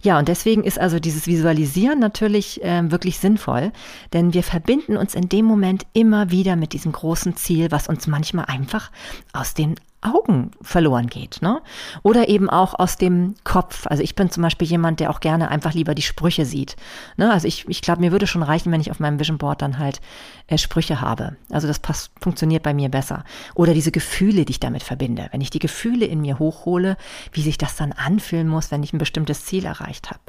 [0.01, 3.73] Ja, und deswegen ist also dieses Visualisieren natürlich äh, wirklich sinnvoll,
[4.15, 8.07] denn wir verbinden uns in dem Moment immer wieder mit diesem großen Ziel, was uns
[8.07, 8.91] manchmal einfach
[9.35, 11.61] aus den Augen verloren geht, ne?
[12.03, 13.87] Oder eben auch aus dem Kopf.
[13.87, 16.77] Also ich bin zum Beispiel jemand, der auch gerne einfach lieber die Sprüche sieht.
[17.19, 17.31] Ne?
[17.31, 19.79] Also ich, ich glaube, mir würde schon reichen, wenn ich auf meinem Vision Board dann
[19.79, 20.01] halt
[20.47, 21.37] äh, Sprüche habe.
[21.51, 23.25] Also das passt, funktioniert bei mir besser.
[23.55, 25.29] Oder diese Gefühle, die ich damit verbinde.
[25.33, 26.97] Wenn ich die Gefühle in mir hochhole,
[27.33, 30.21] wie sich das dann anfühlen muss, wenn ich ein bestimmtes Ziel erreicht habe.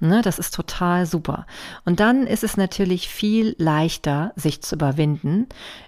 [0.00, 0.20] Ne?
[0.20, 1.46] Das ist total super.
[1.86, 5.46] Und dann ist es natürlich viel leichter, sich zu überwinden,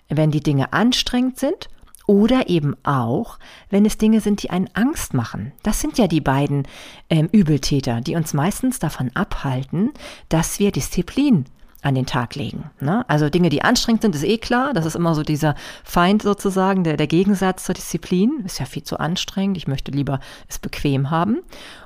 [0.09, 1.69] wenn die Dinge anstrengend sind
[2.07, 3.39] oder eben auch,
[3.69, 5.53] wenn es Dinge sind, die einen Angst machen.
[5.63, 6.67] Das sind ja die beiden
[7.11, 9.91] ähm, Übeltäter, die uns meistens davon abhalten,
[10.29, 11.47] dass wir Disziplin
[11.83, 12.71] an den Tag legen.
[12.81, 13.09] Ne?
[13.09, 14.73] Also Dinge, die anstrengend sind, ist eh klar.
[14.73, 18.43] Das ist immer so dieser Feind sozusagen, der, der Gegensatz zur Disziplin.
[18.45, 19.57] Ist ja viel zu anstrengend.
[19.57, 21.43] Ich möchte lieber es bequem haben.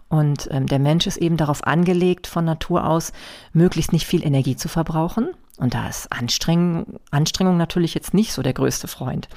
[0.08, 3.12] Und ähm, der Mensch ist eben darauf angelegt, von Natur aus
[3.52, 5.28] möglichst nicht viel Energie zu verbrauchen.
[5.60, 9.28] Und da ist Anstrengung, Anstrengung natürlich jetzt nicht so der größte Freund.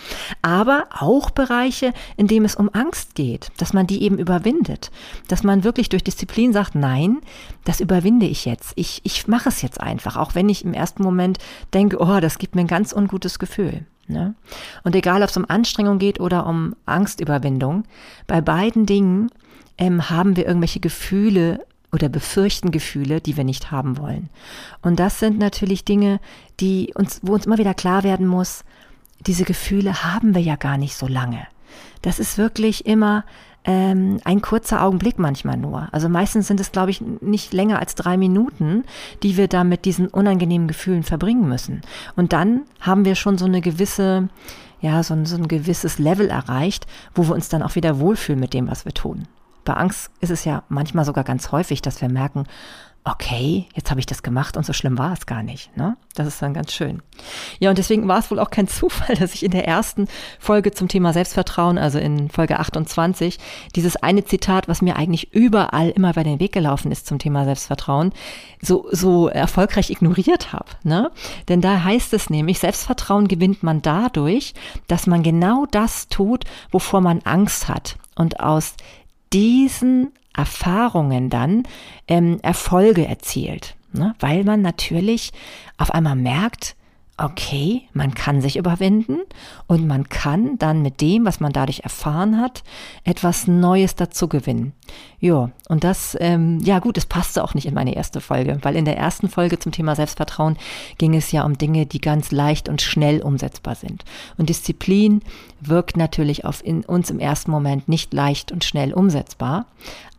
[0.41, 4.89] Aber auch Bereiche, in denen es um Angst geht, dass man die eben überwindet.
[5.27, 7.19] Dass man wirklich durch Disziplin sagt, nein,
[7.65, 8.71] das überwinde ich jetzt.
[8.75, 11.39] Ich, ich mache es jetzt einfach, auch wenn ich im ersten Moment
[11.73, 13.85] denke, oh, das gibt mir ein ganz ungutes Gefühl.
[14.07, 14.33] Ne?
[14.83, 17.83] Und egal, ob es um Anstrengung geht oder um Angstüberwindung,
[18.27, 19.29] bei beiden Dingen
[19.77, 24.29] ähm, haben wir irgendwelche Gefühle oder befürchten Gefühle, die wir nicht haben wollen.
[24.81, 26.19] Und das sind natürlich Dinge,
[26.59, 28.63] die uns, wo uns immer wieder klar werden muss,
[29.25, 31.47] diese Gefühle haben wir ja gar nicht so lange.
[32.01, 33.23] Das ist wirklich immer
[33.63, 35.87] ähm, ein kurzer Augenblick manchmal nur.
[35.91, 38.83] Also meistens sind es, glaube ich, nicht länger als drei Minuten,
[39.21, 41.81] die wir da mit diesen unangenehmen Gefühlen verbringen müssen.
[42.15, 44.27] Und dann haben wir schon so eine gewisse,
[44.81, 48.39] ja, so ein, so ein gewisses Level erreicht, wo wir uns dann auch wieder wohlfühlen
[48.39, 49.27] mit dem, was wir tun.
[49.63, 52.45] Bei Angst ist es ja manchmal sogar ganz häufig, dass wir merken,
[53.05, 55.75] okay, jetzt habe ich das gemacht und so schlimm war es gar nicht.
[55.75, 55.97] Ne?
[56.15, 57.01] Das ist dann ganz schön.
[57.59, 60.07] Ja, und deswegen war es wohl auch kein Zufall, dass ich in der ersten
[60.39, 63.39] Folge zum Thema Selbstvertrauen, also in Folge 28,
[63.75, 67.43] dieses eine Zitat, was mir eigentlich überall immer bei den Weg gelaufen ist zum Thema
[67.43, 68.13] Selbstvertrauen,
[68.61, 70.69] so, so erfolgreich ignoriert habe.
[70.83, 71.11] Ne?
[71.49, 74.53] Denn da heißt es nämlich, Selbstvertrauen gewinnt man dadurch,
[74.87, 77.97] dass man genau das tut, wovor man Angst hat.
[78.15, 78.75] Und aus
[79.33, 81.63] diesen Erfahrungen dann
[82.07, 83.75] ähm, Erfolge erzielt.
[83.91, 84.15] Ne?
[84.19, 85.31] Weil man natürlich
[85.77, 86.75] auf einmal merkt,
[87.17, 89.19] okay, man kann sich überwinden
[89.67, 92.63] und man kann dann mit dem, was man dadurch erfahren hat,
[93.03, 94.73] etwas Neues dazu gewinnen.
[95.19, 98.75] Ja, und das, ähm, ja gut, es passte auch nicht in meine erste Folge, weil
[98.75, 100.57] in der ersten Folge zum Thema Selbstvertrauen
[100.97, 104.03] ging es ja um Dinge, die ganz leicht und schnell umsetzbar sind.
[104.37, 105.21] Und Disziplin
[105.67, 109.65] wirkt natürlich auf in uns im ersten Moment nicht leicht und schnell umsetzbar,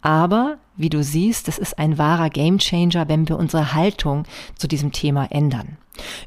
[0.02, 4.24] aber wie du siehst, das ist ein wahrer Gamechanger, wenn wir unsere Haltung
[4.56, 5.78] zu diesem Thema ändern.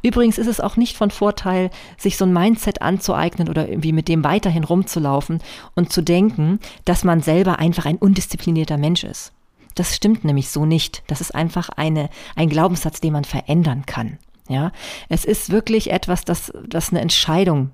[0.01, 4.07] Übrigens ist es auch nicht von Vorteil, sich so ein Mindset anzueignen oder irgendwie mit
[4.07, 5.41] dem weiterhin rumzulaufen
[5.75, 9.33] und zu denken, dass man selber einfach ein undisziplinierter Mensch ist.
[9.75, 11.03] Das stimmt nämlich so nicht.
[11.07, 14.17] Das ist einfach eine, ein Glaubenssatz, den man verändern kann.
[14.49, 14.71] Ja,
[15.09, 17.71] es ist wirklich etwas, das, das eine Entscheidung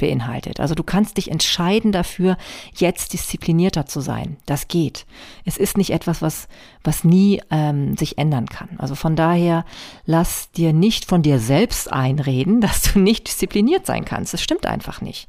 [0.00, 0.58] beinhaltet.
[0.58, 2.36] Also du kannst dich entscheiden dafür,
[2.74, 4.36] jetzt disziplinierter zu sein.
[4.46, 5.06] Das geht.
[5.44, 6.48] Es ist nicht etwas, was,
[6.82, 8.70] was nie ähm, sich ändern kann.
[8.78, 9.64] Also von daher
[10.06, 14.34] lass dir nicht von dir selbst einreden, dass du nicht diszipliniert sein kannst.
[14.34, 15.28] Das stimmt einfach nicht.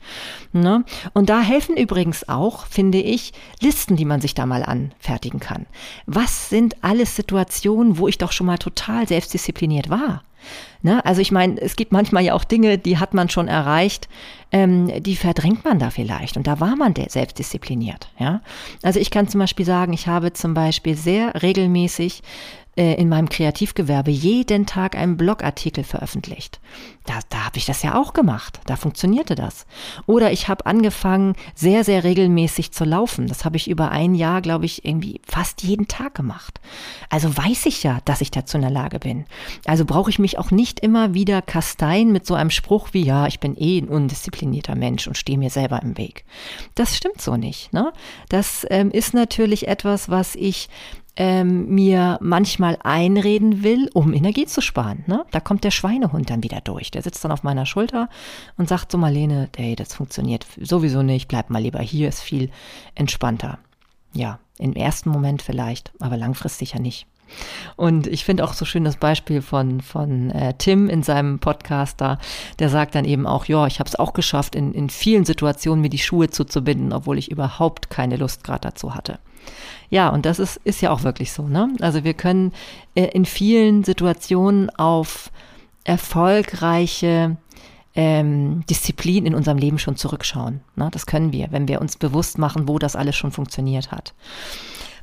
[0.54, 0.84] Ne?
[1.14, 5.68] Und da helfen übrigens auch, finde ich, Listen, die man sich da mal anfertigen kann.
[6.06, 10.24] Was sind alles Situationen, wo ich doch schon mal total selbstdiszipliniert war?
[10.82, 11.04] Ne?
[11.06, 14.10] Also ich meine, es gibt manchmal ja auch Dinge, die hat man schon erreicht,
[14.52, 16.38] ähm, die verdrängt man da vielleicht.
[16.38, 18.10] Und da war man selbstdiszipliniert.
[18.18, 18.42] Ja?
[18.82, 22.24] Also ich kann zum Beispiel sagen, ich habe zum Beispiel sehr regelmäßig
[22.78, 26.62] äh, in meinem Kreativgewerbe jeden Tag einen Blogartikel veröffentlicht.
[27.06, 28.62] Da, da habe ich das ja auch gemacht.
[28.66, 29.66] Da funktionierte das.
[30.06, 33.28] Oder ich habe angefangen, sehr, sehr regelmäßig zu laufen.
[33.28, 36.62] Das habe ich über ein Jahr, glaube ich, irgendwie fast jeden Tag gemacht.
[37.10, 39.26] Also weiß ich ja, dass ich dazu in der Lage bin.
[39.66, 43.28] Also brauche ich mich auch nicht immer wieder kasteien mit so einem Spruch wie, ja,
[43.28, 46.24] ich bin eh ein undisziplinierter Mensch und stehe mir selber im Weg.
[46.76, 47.74] Das stimmt so nicht.
[47.74, 47.92] Ne?
[48.30, 50.70] Das ähm, ist natürlich etwas, was ich
[51.18, 55.04] ähm, mir manchmal einreden will, um Energie zu sparen.
[55.08, 55.26] Ne?
[55.32, 56.92] Da kommt der Schweinehund dann wieder durch.
[56.92, 58.10] Der sitzt dann auf meiner Schulter
[58.58, 62.50] und sagt so, Marlene, hey, das funktioniert sowieso nicht, bleib mal lieber hier, ist viel
[62.96, 63.60] entspannter.
[64.14, 67.08] Ja, im ersten Moment vielleicht, aber langfristig ja nicht.
[67.76, 72.02] Und ich finde auch so schön das Beispiel von, von äh, Tim in seinem Podcast
[72.02, 72.20] da.
[72.60, 75.82] Der sagt dann eben auch, ja, ich habe es auch geschafft, in, in vielen Situationen
[75.82, 79.20] mir die Schuhe zuzubinden, obwohl ich überhaupt keine Lust gerade dazu hatte.
[79.90, 81.48] Ja, und das ist, ist ja auch wirklich so.
[81.48, 81.70] Ne?
[81.82, 82.54] Also wir können
[82.96, 85.32] äh, in vielen Situationen auf
[85.84, 87.38] erfolgreiche
[87.94, 90.62] ähm, Disziplin in unserem Leben schon zurückschauen.
[90.76, 90.90] Ne?
[90.92, 94.14] Das können wir, wenn wir uns bewusst machen, wo das alles schon funktioniert hat.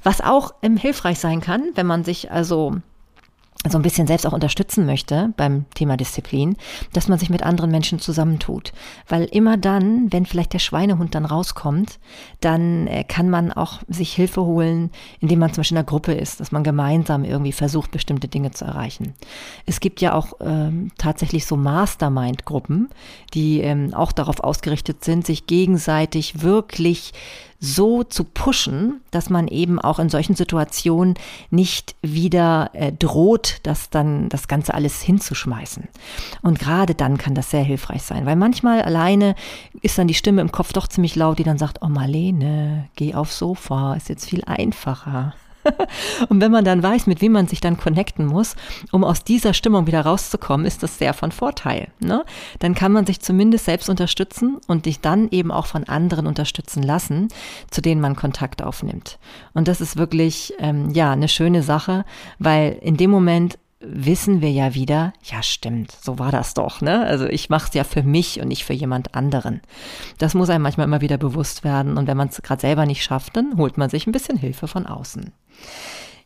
[0.02, 2.76] Was auch ähm, hilfreich sein kann, wenn man sich also
[3.66, 6.56] so ein bisschen selbst auch unterstützen möchte beim Thema Disziplin,
[6.92, 8.72] dass man sich mit anderen Menschen zusammentut.
[9.08, 11.98] Weil immer dann, wenn vielleicht der Schweinehund dann rauskommt,
[12.40, 16.12] dann äh, kann man auch sich Hilfe holen, indem man zum Beispiel in einer Gruppe
[16.12, 19.14] ist, dass man gemeinsam irgendwie versucht, bestimmte Dinge zu erreichen.
[19.66, 22.90] Es gibt ja auch ähm, tatsächlich so Mastermind-Gruppen,
[23.34, 27.12] die ähm, auch darauf ausgerichtet sind, sich gegenseitig wirklich
[27.60, 31.14] so zu pushen, dass man eben auch in solchen Situationen
[31.50, 35.88] nicht wieder äh, droht, das dann das Ganze alles hinzuschmeißen.
[36.42, 39.34] Und gerade dann kann das sehr hilfreich sein, weil manchmal alleine
[39.82, 43.14] ist dann die Stimme im Kopf doch ziemlich laut, die dann sagt, oh Marlene, geh
[43.14, 45.34] aufs Sofa, ist jetzt viel einfacher.
[46.28, 48.56] und wenn man dann weiß, mit wem man sich dann connecten muss,
[48.92, 51.88] um aus dieser Stimmung wieder rauszukommen, ist das sehr von Vorteil.
[52.00, 52.24] Ne?
[52.58, 56.82] Dann kann man sich zumindest selbst unterstützen und dich dann eben auch von anderen unterstützen
[56.82, 57.28] lassen,
[57.70, 59.18] zu denen man Kontakt aufnimmt.
[59.54, 62.04] Und das ist wirklich ähm, ja eine schöne Sache,
[62.38, 67.04] weil in dem Moment wissen wir ja wieder, ja stimmt, so war das doch, ne?
[67.06, 69.60] Also ich mache es ja für mich und nicht für jemand anderen.
[70.18, 73.04] Das muss einem manchmal immer wieder bewusst werden und wenn man es gerade selber nicht
[73.04, 75.32] schafft, dann holt man sich ein bisschen Hilfe von außen.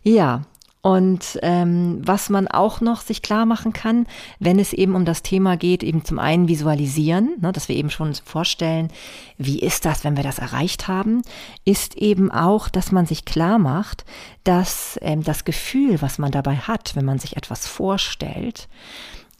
[0.02, 0.42] Ja,
[0.82, 4.04] und ähm, was man auch noch sich klar machen kann,
[4.40, 7.88] wenn es eben um das Thema geht, eben zum einen visualisieren, ne, dass wir eben
[7.88, 8.88] schon vorstellen,
[9.38, 11.22] wie ist das, wenn wir das erreicht haben,
[11.64, 14.04] ist eben auch, dass man sich klar macht,
[14.42, 18.68] dass ähm, das Gefühl, was man dabei hat, wenn man sich etwas vorstellt,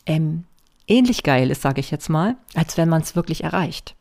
[0.06, 0.44] ähm,
[0.86, 3.96] ähnlich geil ist, sage ich jetzt mal, als wenn man es wirklich erreicht.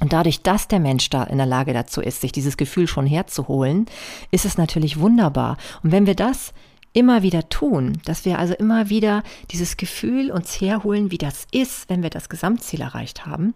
[0.00, 3.06] Und dadurch, dass der Mensch da in der Lage dazu ist, sich dieses Gefühl schon
[3.06, 3.86] herzuholen,
[4.30, 5.56] ist es natürlich wunderbar.
[5.82, 6.52] Und wenn wir das
[6.92, 11.88] immer wieder tun, dass wir also immer wieder dieses Gefühl uns herholen, wie das ist,
[11.88, 13.54] wenn wir das Gesamtziel erreicht haben,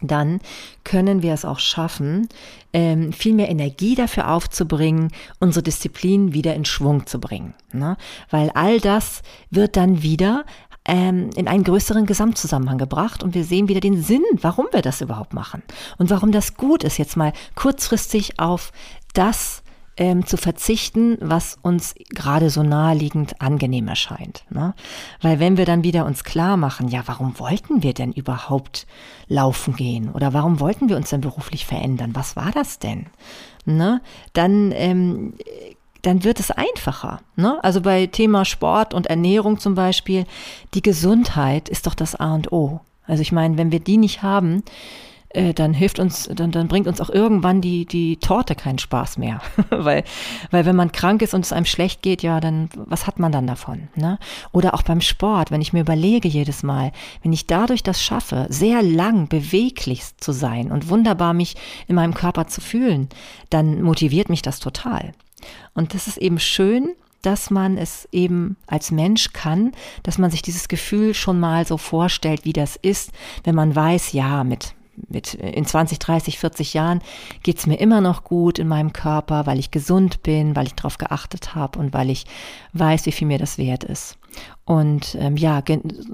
[0.00, 0.40] dann
[0.82, 2.28] können wir es auch schaffen,
[2.72, 7.54] ähm, viel mehr Energie dafür aufzubringen, unsere Disziplin wieder in Schwung zu bringen.
[7.72, 7.96] Ne?
[8.30, 10.44] Weil all das wird dann wieder
[10.86, 15.00] ähm, in einen größeren Gesamtzusammenhang gebracht und wir sehen wieder den Sinn, warum wir das
[15.00, 15.62] überhaupt machen
[15.98, 18.72] und warum das gut ist, jetzt mal kurzfristig auf
[19.14, 19.62] das
[19.96, 24.44] ähm, zu verzichten, was uns gerade so naheliegend angenehm erscheint.
[24.50, 24.74] Ne?
[25.20, 28.86] Weil wenn wir dann wieder uns klar machen, ja, warum wollten wir denn überhaupt
[29.28, 32.10] laufen gehen oder warum wollten wir uns denn beruflich verändern?
[32.14, 33.06] Was war das denn?
[33.64, 34.00] Ne?
[34.32, 35.34] Dann ähm,
[36.06, 37.20] dann wird es einfacher.
[37.36, 37.62] Ne?
[37.62, 40.26] Also bei Thema Sport und Ernährung zum Beispiel,
[40.74, 42.80] die Gesundheit ist doch das A und O.
[43.06, 44.62] Also ich meine, wenn wir die nicht haben,
[45.30, 49.18] äh, dann hilft uns, dann, dann bringt uns auch irgendwann die, die Torte keinen Spaß
[49.18, 49.40] mehr.
[49.70, 50.04] weil,
[50.50, 53.32] weil wenn man krank ist und es einem schlecht geht, ja, dann was hat man
[53.32, 53.88] dann davon?
[53.96, 54.18] Ne?
[54.52, 58.46] Oder auch beim Sport, wenn ich mir überlege jedes Mal, wenn ich dadurch das schaffe,
[58.48, 61.56] sehr lang beweglich zu sein und wunderbar mich
[61.88, 63.08] in meinem Körper zu fühlen,
[63.50, 65.14] dann motiviert mich das total.
[65.74, 70.42] Und das ist eben schön, dass man es eben als Mensch kann, dass man sich
[70.42, 73.12] dieses Gefühl schon mal so vorstellt, wie das ist,
[73.44, 74.74] wenn man weiß, ja, mit
[75.08, 77.02] mit in 20, 30, 40 Jahren
[77.42, 80.98] geht's mir immer noch gut in meinem Körper, weil ich gesund bin, weil ich darauf
[80.98, 82.26] geachtet habe und weil ich
[82.74, 84.16] weiß, wie viel mir das wert ist.
[84.64, 85.62] Und ähm, ja,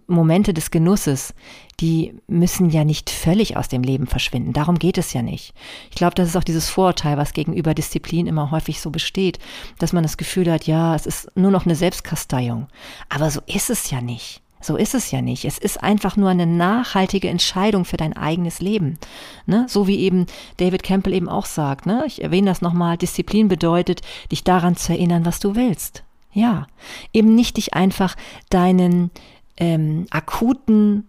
[0.06, 1.34] Momente des Genusses,
[1.78, 4.52] die müssen ja nicht völlig aus dem Leben verschwinden.
[4.52, 5.54] Darum geht es ja nicht.
[5.90, 9.38] Ich glaube, das ist auch dieses Vorurteil, was gegenüber Disziplin immer häufig so besteht,
[9.78, 12.66] dass man das Gefühl hat, ja, es ist nur noch eine Selbstkasteiung.
[13.08, 14.42] Aber so ist es ja nicht.
[14.60, 15.46] So ist es ja nicht.
[15.46, 18.98] Es ist einfach nur eine nachhaltige Entscheidung für dein eigenes Leben.
[19.46, 19.64] Ne?
[19.68, 20.26] So wie eben
[20.58, 21.86] David Campbell eben auch sagt.
[21.86, 22.04] Ne?
[22.06, 22.98] Ich erwähne das nochmal.
[22.98, 26.04] Disziplin bedeutet, dich daran zu erinnern, was du willst.
[26.32, 26.66] Ja,
[27.12, 28.16] eben nicht dich einfach
[28.50, 29.10] deinen
[29.56, 31.08] ähm, akuten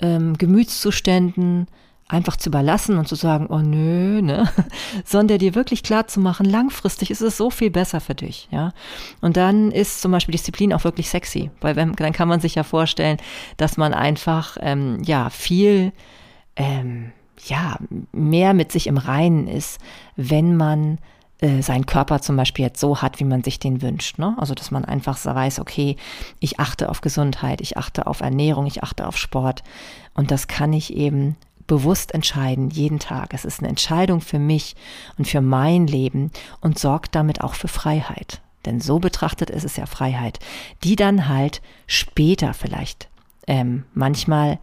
[0.00, 1.68] ähm, Gemütszuständen
[2.08, 4.48] einfach zu überlassen und zu sagen, oh nö, ne,
[5.04, 8.72] sondern dir wirklich klar zu machen, langfristig ist es so viel besser für dich, ja.
[9.20, 12.62] Und dann ist zum Beispiel Disziplin auch wirklich sexy, weil dann kann man sich ja
[12.62, 13.18] vorstellen,
[13.56, 15.92] dass man einfach, ähm, ja, viel,
[16.54, 17.12] ähm,
[17.44, 17.76] ja,
[18.12, 19.80] mehr mit sich im Reinen ist,
[20.14, 20.98] wenn man
[21.40, 24.18] äh, seinen Körper zum Beispiel jetzt so hat, wie man sich den wünscht.
[24.18, 24.34] Ne?
[24.38, 25.96] Also dass man einfach so weiß, okay,
[26.40, 29.62] ich achte auf Gesundheit, ich achte auf Ernährung, ich achte auf Sport.
[30.14, 33.34] Und das kann ich eben bewusst entscheiden, jeden Tag.
[33.34, 34.76] Es ist eine Entscheidung für mich
[35.18, 38.40] und für mein Leben und sorgt damit auch für Freiheit.
[38.64, 40.38] Denn so betrachtet ist es ja Freiheit,
[40.84, 43.08] die dann halt später vielleicht
[43.46, 44.58] ähm, manchmal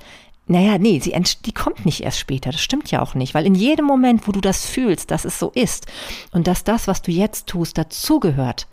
[0.45, 2.51] naja, nee, sie die kommt nicht erst später.
[2.51, 5.39] Das stimmt ja auch nicht, weil in jedem Moment, wo du das fühlst, dass es
[5.39, 5.87] so ist
[6.31, 8.67] und dass das, was du jetzt tust, dazugehört,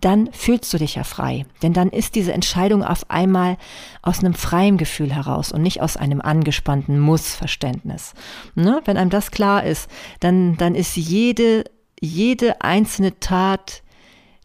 [0.00, 1.44] dann fühlst du dich ja frei.
[1.62, 3.58] Denn dann ist diese Entscheidung auf einmal
[4.00, 8.14] aus einem freien Gefühl heraus und nicht aus einem angespannten Muss-Verständnis.
[8.54, 8.80] Ne?
[8.86, 11.64] Wenn einem das klar ist, dann, dann ist jede,
[12.00, 13.82] jede einzelne Tat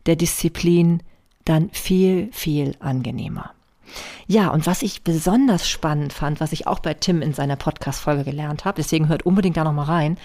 [0.06, 1.02] der Disziplin
[1.46, 3.55] dann viel, viel angenehmer.
[4.28, 8.24] Ja, und was ich besonders spannend fand, was ich auch bei Tim in seiner Podcast-Folge
[8.24, 10.18] gelernt habe, deswegen hört unbedingt da nochmal rein,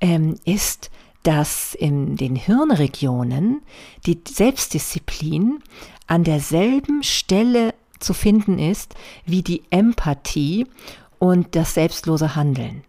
[0.00, 0.90] ähm, ist,
[1.22, 3.62] dass in den Hirnregionen
[4.06, 5.60] die Selbstdisziplin
[6.06, 10.66] an derselben Stelle zu finden ist wie die Empathie
[11.18, 12.84] und das selbstlose Handeln.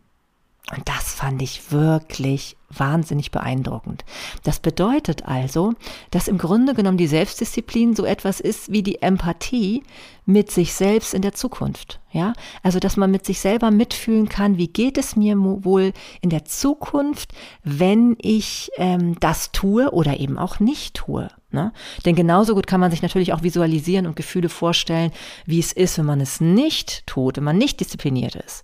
[0.71, 4.03] Und das fand ich wirklich wahnsinnig beeindruckend.
[4.43, 5.73] Das bedeutet also,
[6.09, 9.83] dass im Grunde genommen die Selbstdisziplin so etwas ist wie die Empathie
[10.25, 11.99] mit sich selbst in der Zukunft.
[12.11, 16.31] Ja, also dass man mit sich selber mitfühlen kann, wie geht es mir wohl in
[16.31, 21.29] der Zukunft, wenn ich ähm, das tue oder eben auch nicht tue.
[21.55, 21.71] Ne?
[22.05, 25.11] Denn genauso gut kann man sich natürlich auch visualisieren und Gefühle vorstellen,
[25.45, 28.63] wie es ist, wenn man es nicht tut, wenn man nicht diszipliniert ist.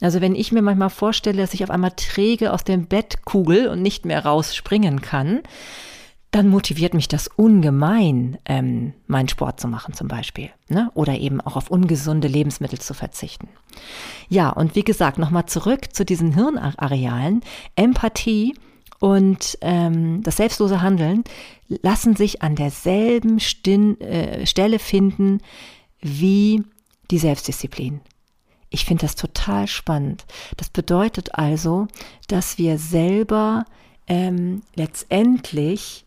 [0.00, 3.68] Also wenn ich mir manchmal vorstelle, dass ich auf einmal träge aus dem Bett kugel
[3.68, 5.42] und nicht mehr rausspringen kann,
[6.30, 10.50] dann motiviert mich das ungemein, ähm, meinen Sport zu machen zum Beispiel.
[10.68, 10.90] Ne?
[10.94, 13.48] Oder eben auch auf ungesunde Lebensmittel zu verzichten.
[14.28, 17.42] Ja, und wie gesagt, nochmal zurück zu diesen Hirnarealen.
[17.74, 18.54] Empathie
[19.00, 21.24] und ähm, das selbstlose Handeln
[21.68, 25.40] lassen sich an derselben Stin äh, Stelle finden
[26.00, 26.62] wie
[27.10, 28.02] die Selbstdisziplin.
[28.68, 30.26] Ich finde das total spannend.
[30.58, 31.88] Das bedeutet also,
[32.28, 33.64] dass wir selber
[34.06, 36.04] ähm, letztendlich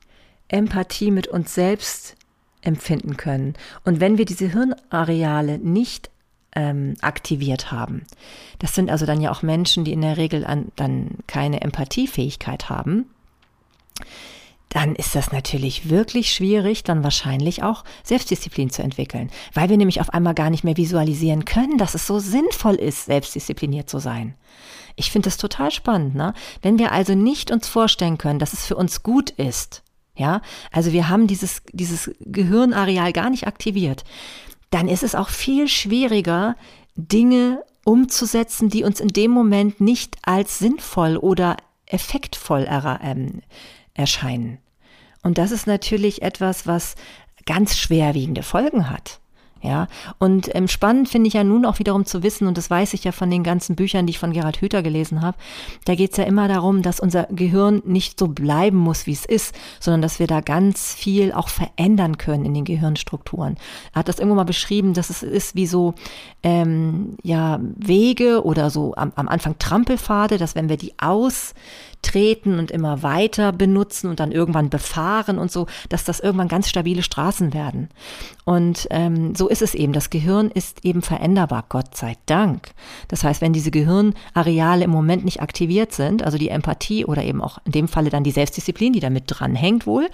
[0.48, 2.16] Empathie mit uns selbst
[2.62, 3.56] empfinden können.
[3.84, 6.12] Und wenn wir diese Hirnareale nicht
[6.56, 8.04] ähm, aktiviert haben,
[8.60, 12.70] das sind also dann ja auch Menschen, die in der Regel an, dann keine Empathiefähigkeit
[12.70, 13.10] haben,
[14.74, 20.02] dann ist das natürlich wirklich schwierig, dann wahrscheinlich auch Selbstdisziplin zu entwickeln, weil wir nämlich
[20.02, 24.34] auf einmal gar nicht mehr visualisieren können, dass es so sinnvoll ist, selbstdiszipliniert zu sein.
[24.96, 26.34] Ich finde das total spannend, ne?
[26.62, 29.84] Wenn wir also nicht uns vorstellen können, dass es für uns gut ist,
[30.16, 34.04] ja, also wir haben dieses, dieses Gehirnareal gar nicht aktiviert,
[34.74, 36.56] dann ist es auch viel schwieriger,
[36.96, 43.42] Dinge umzusetzen, die uns in dem Moment nicht als sinnvoll oder effektvoll er, ähm,
[43.94, 44.60] erscheinen.
[45.22, 46.96] Und das ist natürlich etwas, was
[47.46, 49.20] ganz schwerwiegende Folgen hat.
[49.64, 49.88] Ja,
[50.20, 53.06] und ähm, spannend finde ich ja nun auch wiederum zu wissen, und das weiß ich
[53.06, 55.38] ja von den ganzen Büchern, die ich von Gerald Hüther gelesen habe,
[55.86, 59.24] da geht es ja immer darum, dass unser Gehirn nicht so bleiben muss, wie es
[59.24, 63.56] ist, sondern dass wir da ganz viel auch verändern können in den Gehirnstrukturen.
[63.94, 65.94] Er hat das irgendwo mal beschrieben, dass es ist wie so
[66.44, 71.54] ähm, ja, Wege oder so am, am Anfang Trampelpfade, dass wenn wir die aus
[72.04, 76.70] treten und immer weiter benutzen und dann irgendwann befahren und so, dass das irgendwann ganz
[76.70, 77.90] stabile Straßen werden.
[78.46, 79.94] Und ähm, so ist es eben.
[79.94, 82.74] Das Gehirn ist eben veränderbar, Gott sei Dank.
[83.08, 87.42] Das heißt, wenn diese Gehirnareale im Moment nicht aktiviert sind, also die Empathie oder eben
[87.42, 90.10] auch in dem Falle dann die Selbstdisziplin, die damit dranhängt wohl,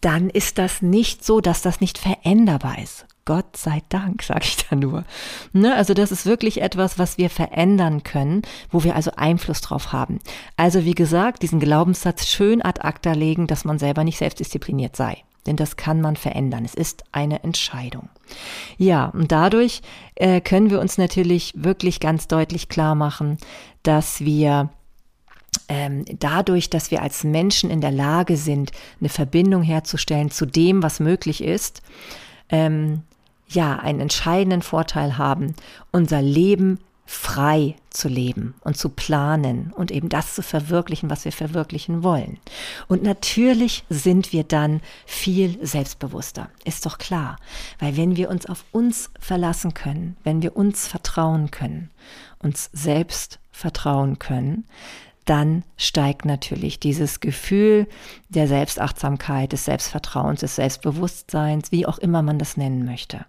[0.00, 3.06] dann ist das nicht so, dass das nicht veränderbar ist.
[3.24, 5.04] Gott sei Dank, sage ich da nur.
[5.52, 5.74] Ne?
[5.74, 10.20] Also das ist wirklich etwas, was wir verändern können, wo wir also Einfluss drauf haben.
[10.56, 15.24] Also wie gesagt, diesen Glaubenssatz schön ad acta legen, dass man selber nicht selbstdiszipliniert sei.
[15.44, 16.64] Denn das kann man verändern.
[16.64, 18.08] Es ist eine Entscheidung.
[18.78, 19.82] Ja, und dadurch
[20.14, 23.38] äh, können wir uns natürlich wirklich ganz deutlich klar machen,
[23.82, 24.70] dass wir
[26.18, 31.00] dadurch, dass wir als Menschen in der Lage sind, eine Verbindung herzustellen zu dem, was
[31.00, 31.82] möglich ist,
[32.48, 33.02] ähm,
[33.48, 35.54] ja, einen entscheidenden Vorteil haben,
[35.92, 36.78] unser Leben
[37.08, 42.38] frei zu leben und zu planen und eben das zu verwirklichen, was wir verwirklichen wollen.
[42.88, 47.36] Und natürlich sind wir dann viel selbstbewusster, ist doch klar,
[47.78, 51.90] weil wenn wir uns auf uns verlassen können, wenn wir uns vertrauen können,
[52.40, 54.64] uns selbst vertrauen können,
[55.26, 57.88] dann steigt natürlich dieses Gefühl
[58.28, 63.26] der Selbstachtsamkeit, des Selbstvertrauens, des Selbstbewusstseins, wie auch immer man das nennen möchte.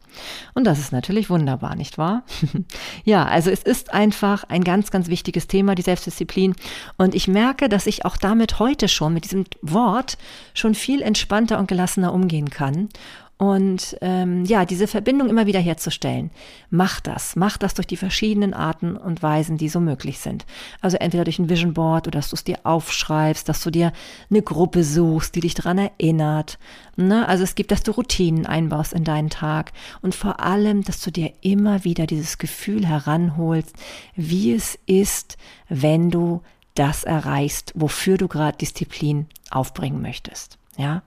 [0.54, 2.24] Und das ist natürlich wunderbar, nicht wahr?
[3.04, 6.56] ja, also es ist einfach ein ganz, ganz wichtiges Thema, die Selbstdisziplin.
[6.98, 10.18] Und ich merke, dass ich auch damit heute schon, mit diesem Wort,
[10.54, 12.90] schon viel entspannter und gelassener umgehen kann
[13.38, 16.32] und ähm, ja, diese Verbindung immer wieder herzustellen.
[16.72, 17.36] Mach das.
[17.36, 20.48] Mach das durch die verschiedenen Arten und Weisen, die so möglich sind.
[20.82, 23.94] Also entweder durch ein Vision Board oder dass du es dir aufschreibst, dass du dir
[24.32, 26.58] eine Gruppe suchst, die dich daran erinnert.
[26.96, 27.28] Ne?
[27.28, 29.72] Also es gibt, dass du Routinen einbaust in deinen Tag
[30.02, 33.74] und vor allem, dass du dir immer wieder dieses Gefühl heranholst,
[34.16, 35.38] wie es ist,
[35.70, 36.42] wenn du
[36.74, 40.58] das erreichst, wofür du gerade Disziplin aufbringen möchtest.
[40.78, 41.02] Ja,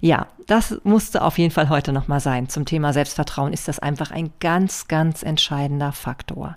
[0.00, 2.48] ja, das musste auf jeden Fall heute nochmal sein.
[2.48, 6.56] Zum Thema Selbstvertrauen ist das einfach ein ganz, ganz entscheidender Faktor.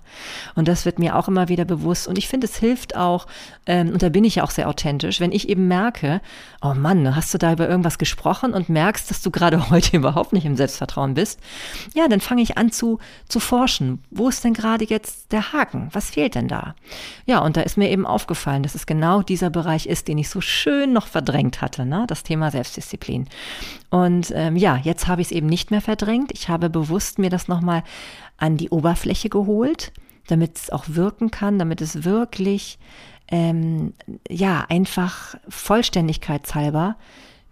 [0.54, 2.06] Und das wird mir auch immer wieder bewusst.
[2.06, 3.26] Und ich finde, es hilft auch,
[3.66, 6.20] ähm, und da bin ich ja auch sehr authentisch, wenn ich eben merke,
[6.62, 10.32] oh Mann, hast du da über irgendwas gesprochen und merkst, dass du gerade heute überhaupt
[10.32, 11.40] nicht im Selbstvertrauen bist,
[11.92, 14.02] ja, dann fange ich an zu, zu forschen.
[14.10, 15.88] Wo ist denn gerade jetzt der Haken?
[15.92, 16.76] Was fehlt denn da?
[17.26, 20.28] Ja, und da ist mir eben aufgefallen, dass es genau dieser Bereich ist, den ich
[20.28, 22.04] so schön noch verdrängt hatte, ne?
[22.06, 23.28] das Thema Selbstdisziplin.
[23.90, 26.30] Und ähm, ja, jetzt habe ich es eben nicht mehr verdrängt.
[26.32, 27.82] Ich habe bewusst mir das nochmal
[28.36, 29.92] an die Oberfläche geholt,
[30.28, 32.78] damit es auch wirken kann, damit es wirklich,
[33.28, 33.92] ähm,
[34.28, 36.96] ja, einfach vollständigkeitshalber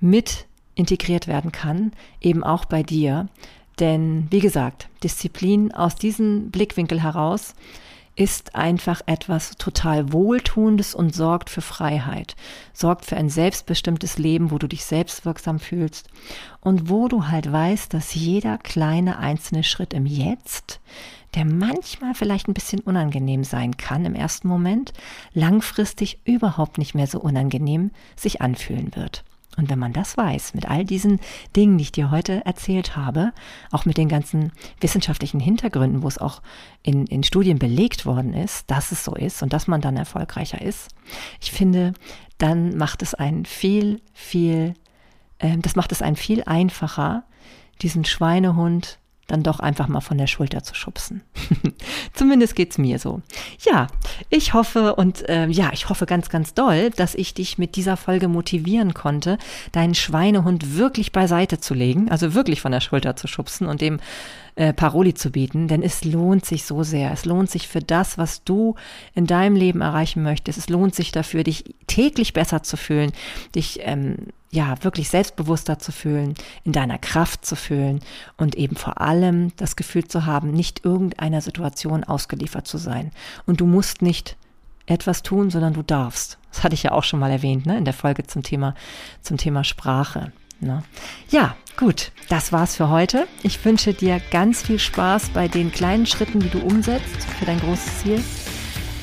[0.00, 3.28] mit integriert werden kann, eben auch bei dir.
[3.80, 7.54] Denn wie gesagt, Disziplin aus diesem Blickwinkel heraus
[8.18, 12.34] ist einfach etwas total Wohltuendes und sorgt für Freiheit,
[12.72, 16.08] sorgt für ein selbstbestimmtes Leben, wo du dich selbstwirksam fühlst
[16.60, 20.80] und wo du halt weißt, dass jeder kleine einzelne Schritt im Jetzt,
[21.36, 24.92] der manchmal vielleicht ein bisschen unangenehm sein kann im ersten Moment,
[25.32, 29.22] langfristig überhaupt nicht mehr so unangenehm sich anfühlen wird.
[29.58, 31.18] Und wenn man das weiß, mit all diesen
[31.56, 33.32] Dingen, die ich dir heute erzählt habe,
[33.72, 36.42] auch mit den ganzen wissenschaftlichen Hintergründen, wo es auch
[36.84, 40.62] in, in Studien belegt worden ist, dass es so ist und dass man dann erfolgreicher
[40.62, 40.94] ist,
[41.40, 41.92] ich finde,
[42.38, 44.74] dann macht es einen viel, viel,
[45.38, 47.24] äh, das macht es einen viel einfacher,
[47.82, 51.22] diesen Schweinehund dann doch einfach mal von der Schulter zu schubsen.
[52.14, 53.20] Zumindest geht's mir so.
[53.60, 53.86] Ja,
[54.30, 57.96] ich hoffe und äh, ja, ich hoffe ganz, ganz doll, dass ich dich mit dieser
[57.96, 59.38] Folge motivieren konnte,
[59.72, 64.00] deinen Schweinehund wirklich beiseite zu legen, also wirklich von der Schulter zu schubsen und dem
[64.58, 67.12] äh, Paroli zu bieten, denn es lohnt sich so sehr.
[67.12, 68.74] Es lohnt sich für das, was du
[69.14, 70.58] in deinem Leben erreichen möchtest.
[70.58, 73.12] Es lohnt sich dafür, dich täglich besser zu fühlen,
[73.54, 74.16] dich ähm,
[74.50, 76.34] ja wirklich selbstbewusster zu fühlen,
[76.64, 78.00] in deiner Kraft zu fühlen
[78.36, 83.12] und eben vor allem das Gefühl zu haben, nicht irgendeiner Situation ausgeliefert zu sein.
[83.46, 84.36] Und du musst nicht
[84.86, 86.36] etwas tun, sondern du darfst.
[86.50, 88.74] Das hatte ich ja auch schon mal erwähnt, ne, in der Folge zum Thema,
[89.22, 90.32] zum Thema Sprache.
[90.60, 90.82] Ne?
[91.30, 93.26] Ja, gut, das war's für heute.
[93.42, 97.60] Ich wünsche dir ganz viel Spaß bei den kleinen Schritten, die du umsetzt für dein
[97.60, 98.22] großes Ziel.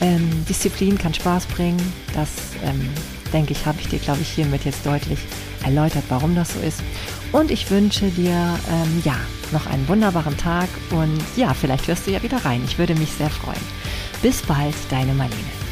[0.02, 1.82] Ähm, Disziplin kann Spaß bringen.
[2.14, 2.30] Das,
[2.64, 2.90] ähm,
[3.36, 5.20] denke ich, habe ich dir, glaube ich, hiermit jetzt deutlich
[5.64, 6.82] erläutert, warum das so ist.
[7.32, 8.32] Und ich wünsche dir
[8.72, 9.16] ähm, ja
[9.52, 12.62] noch einen wunderbaren Tag und ja, vielleicht hörst du ja wieder rein.
[12.66, 13.62] Ich würde mich sehr freuen.
[14.22, 15.65] Bis bald, deine Marlene.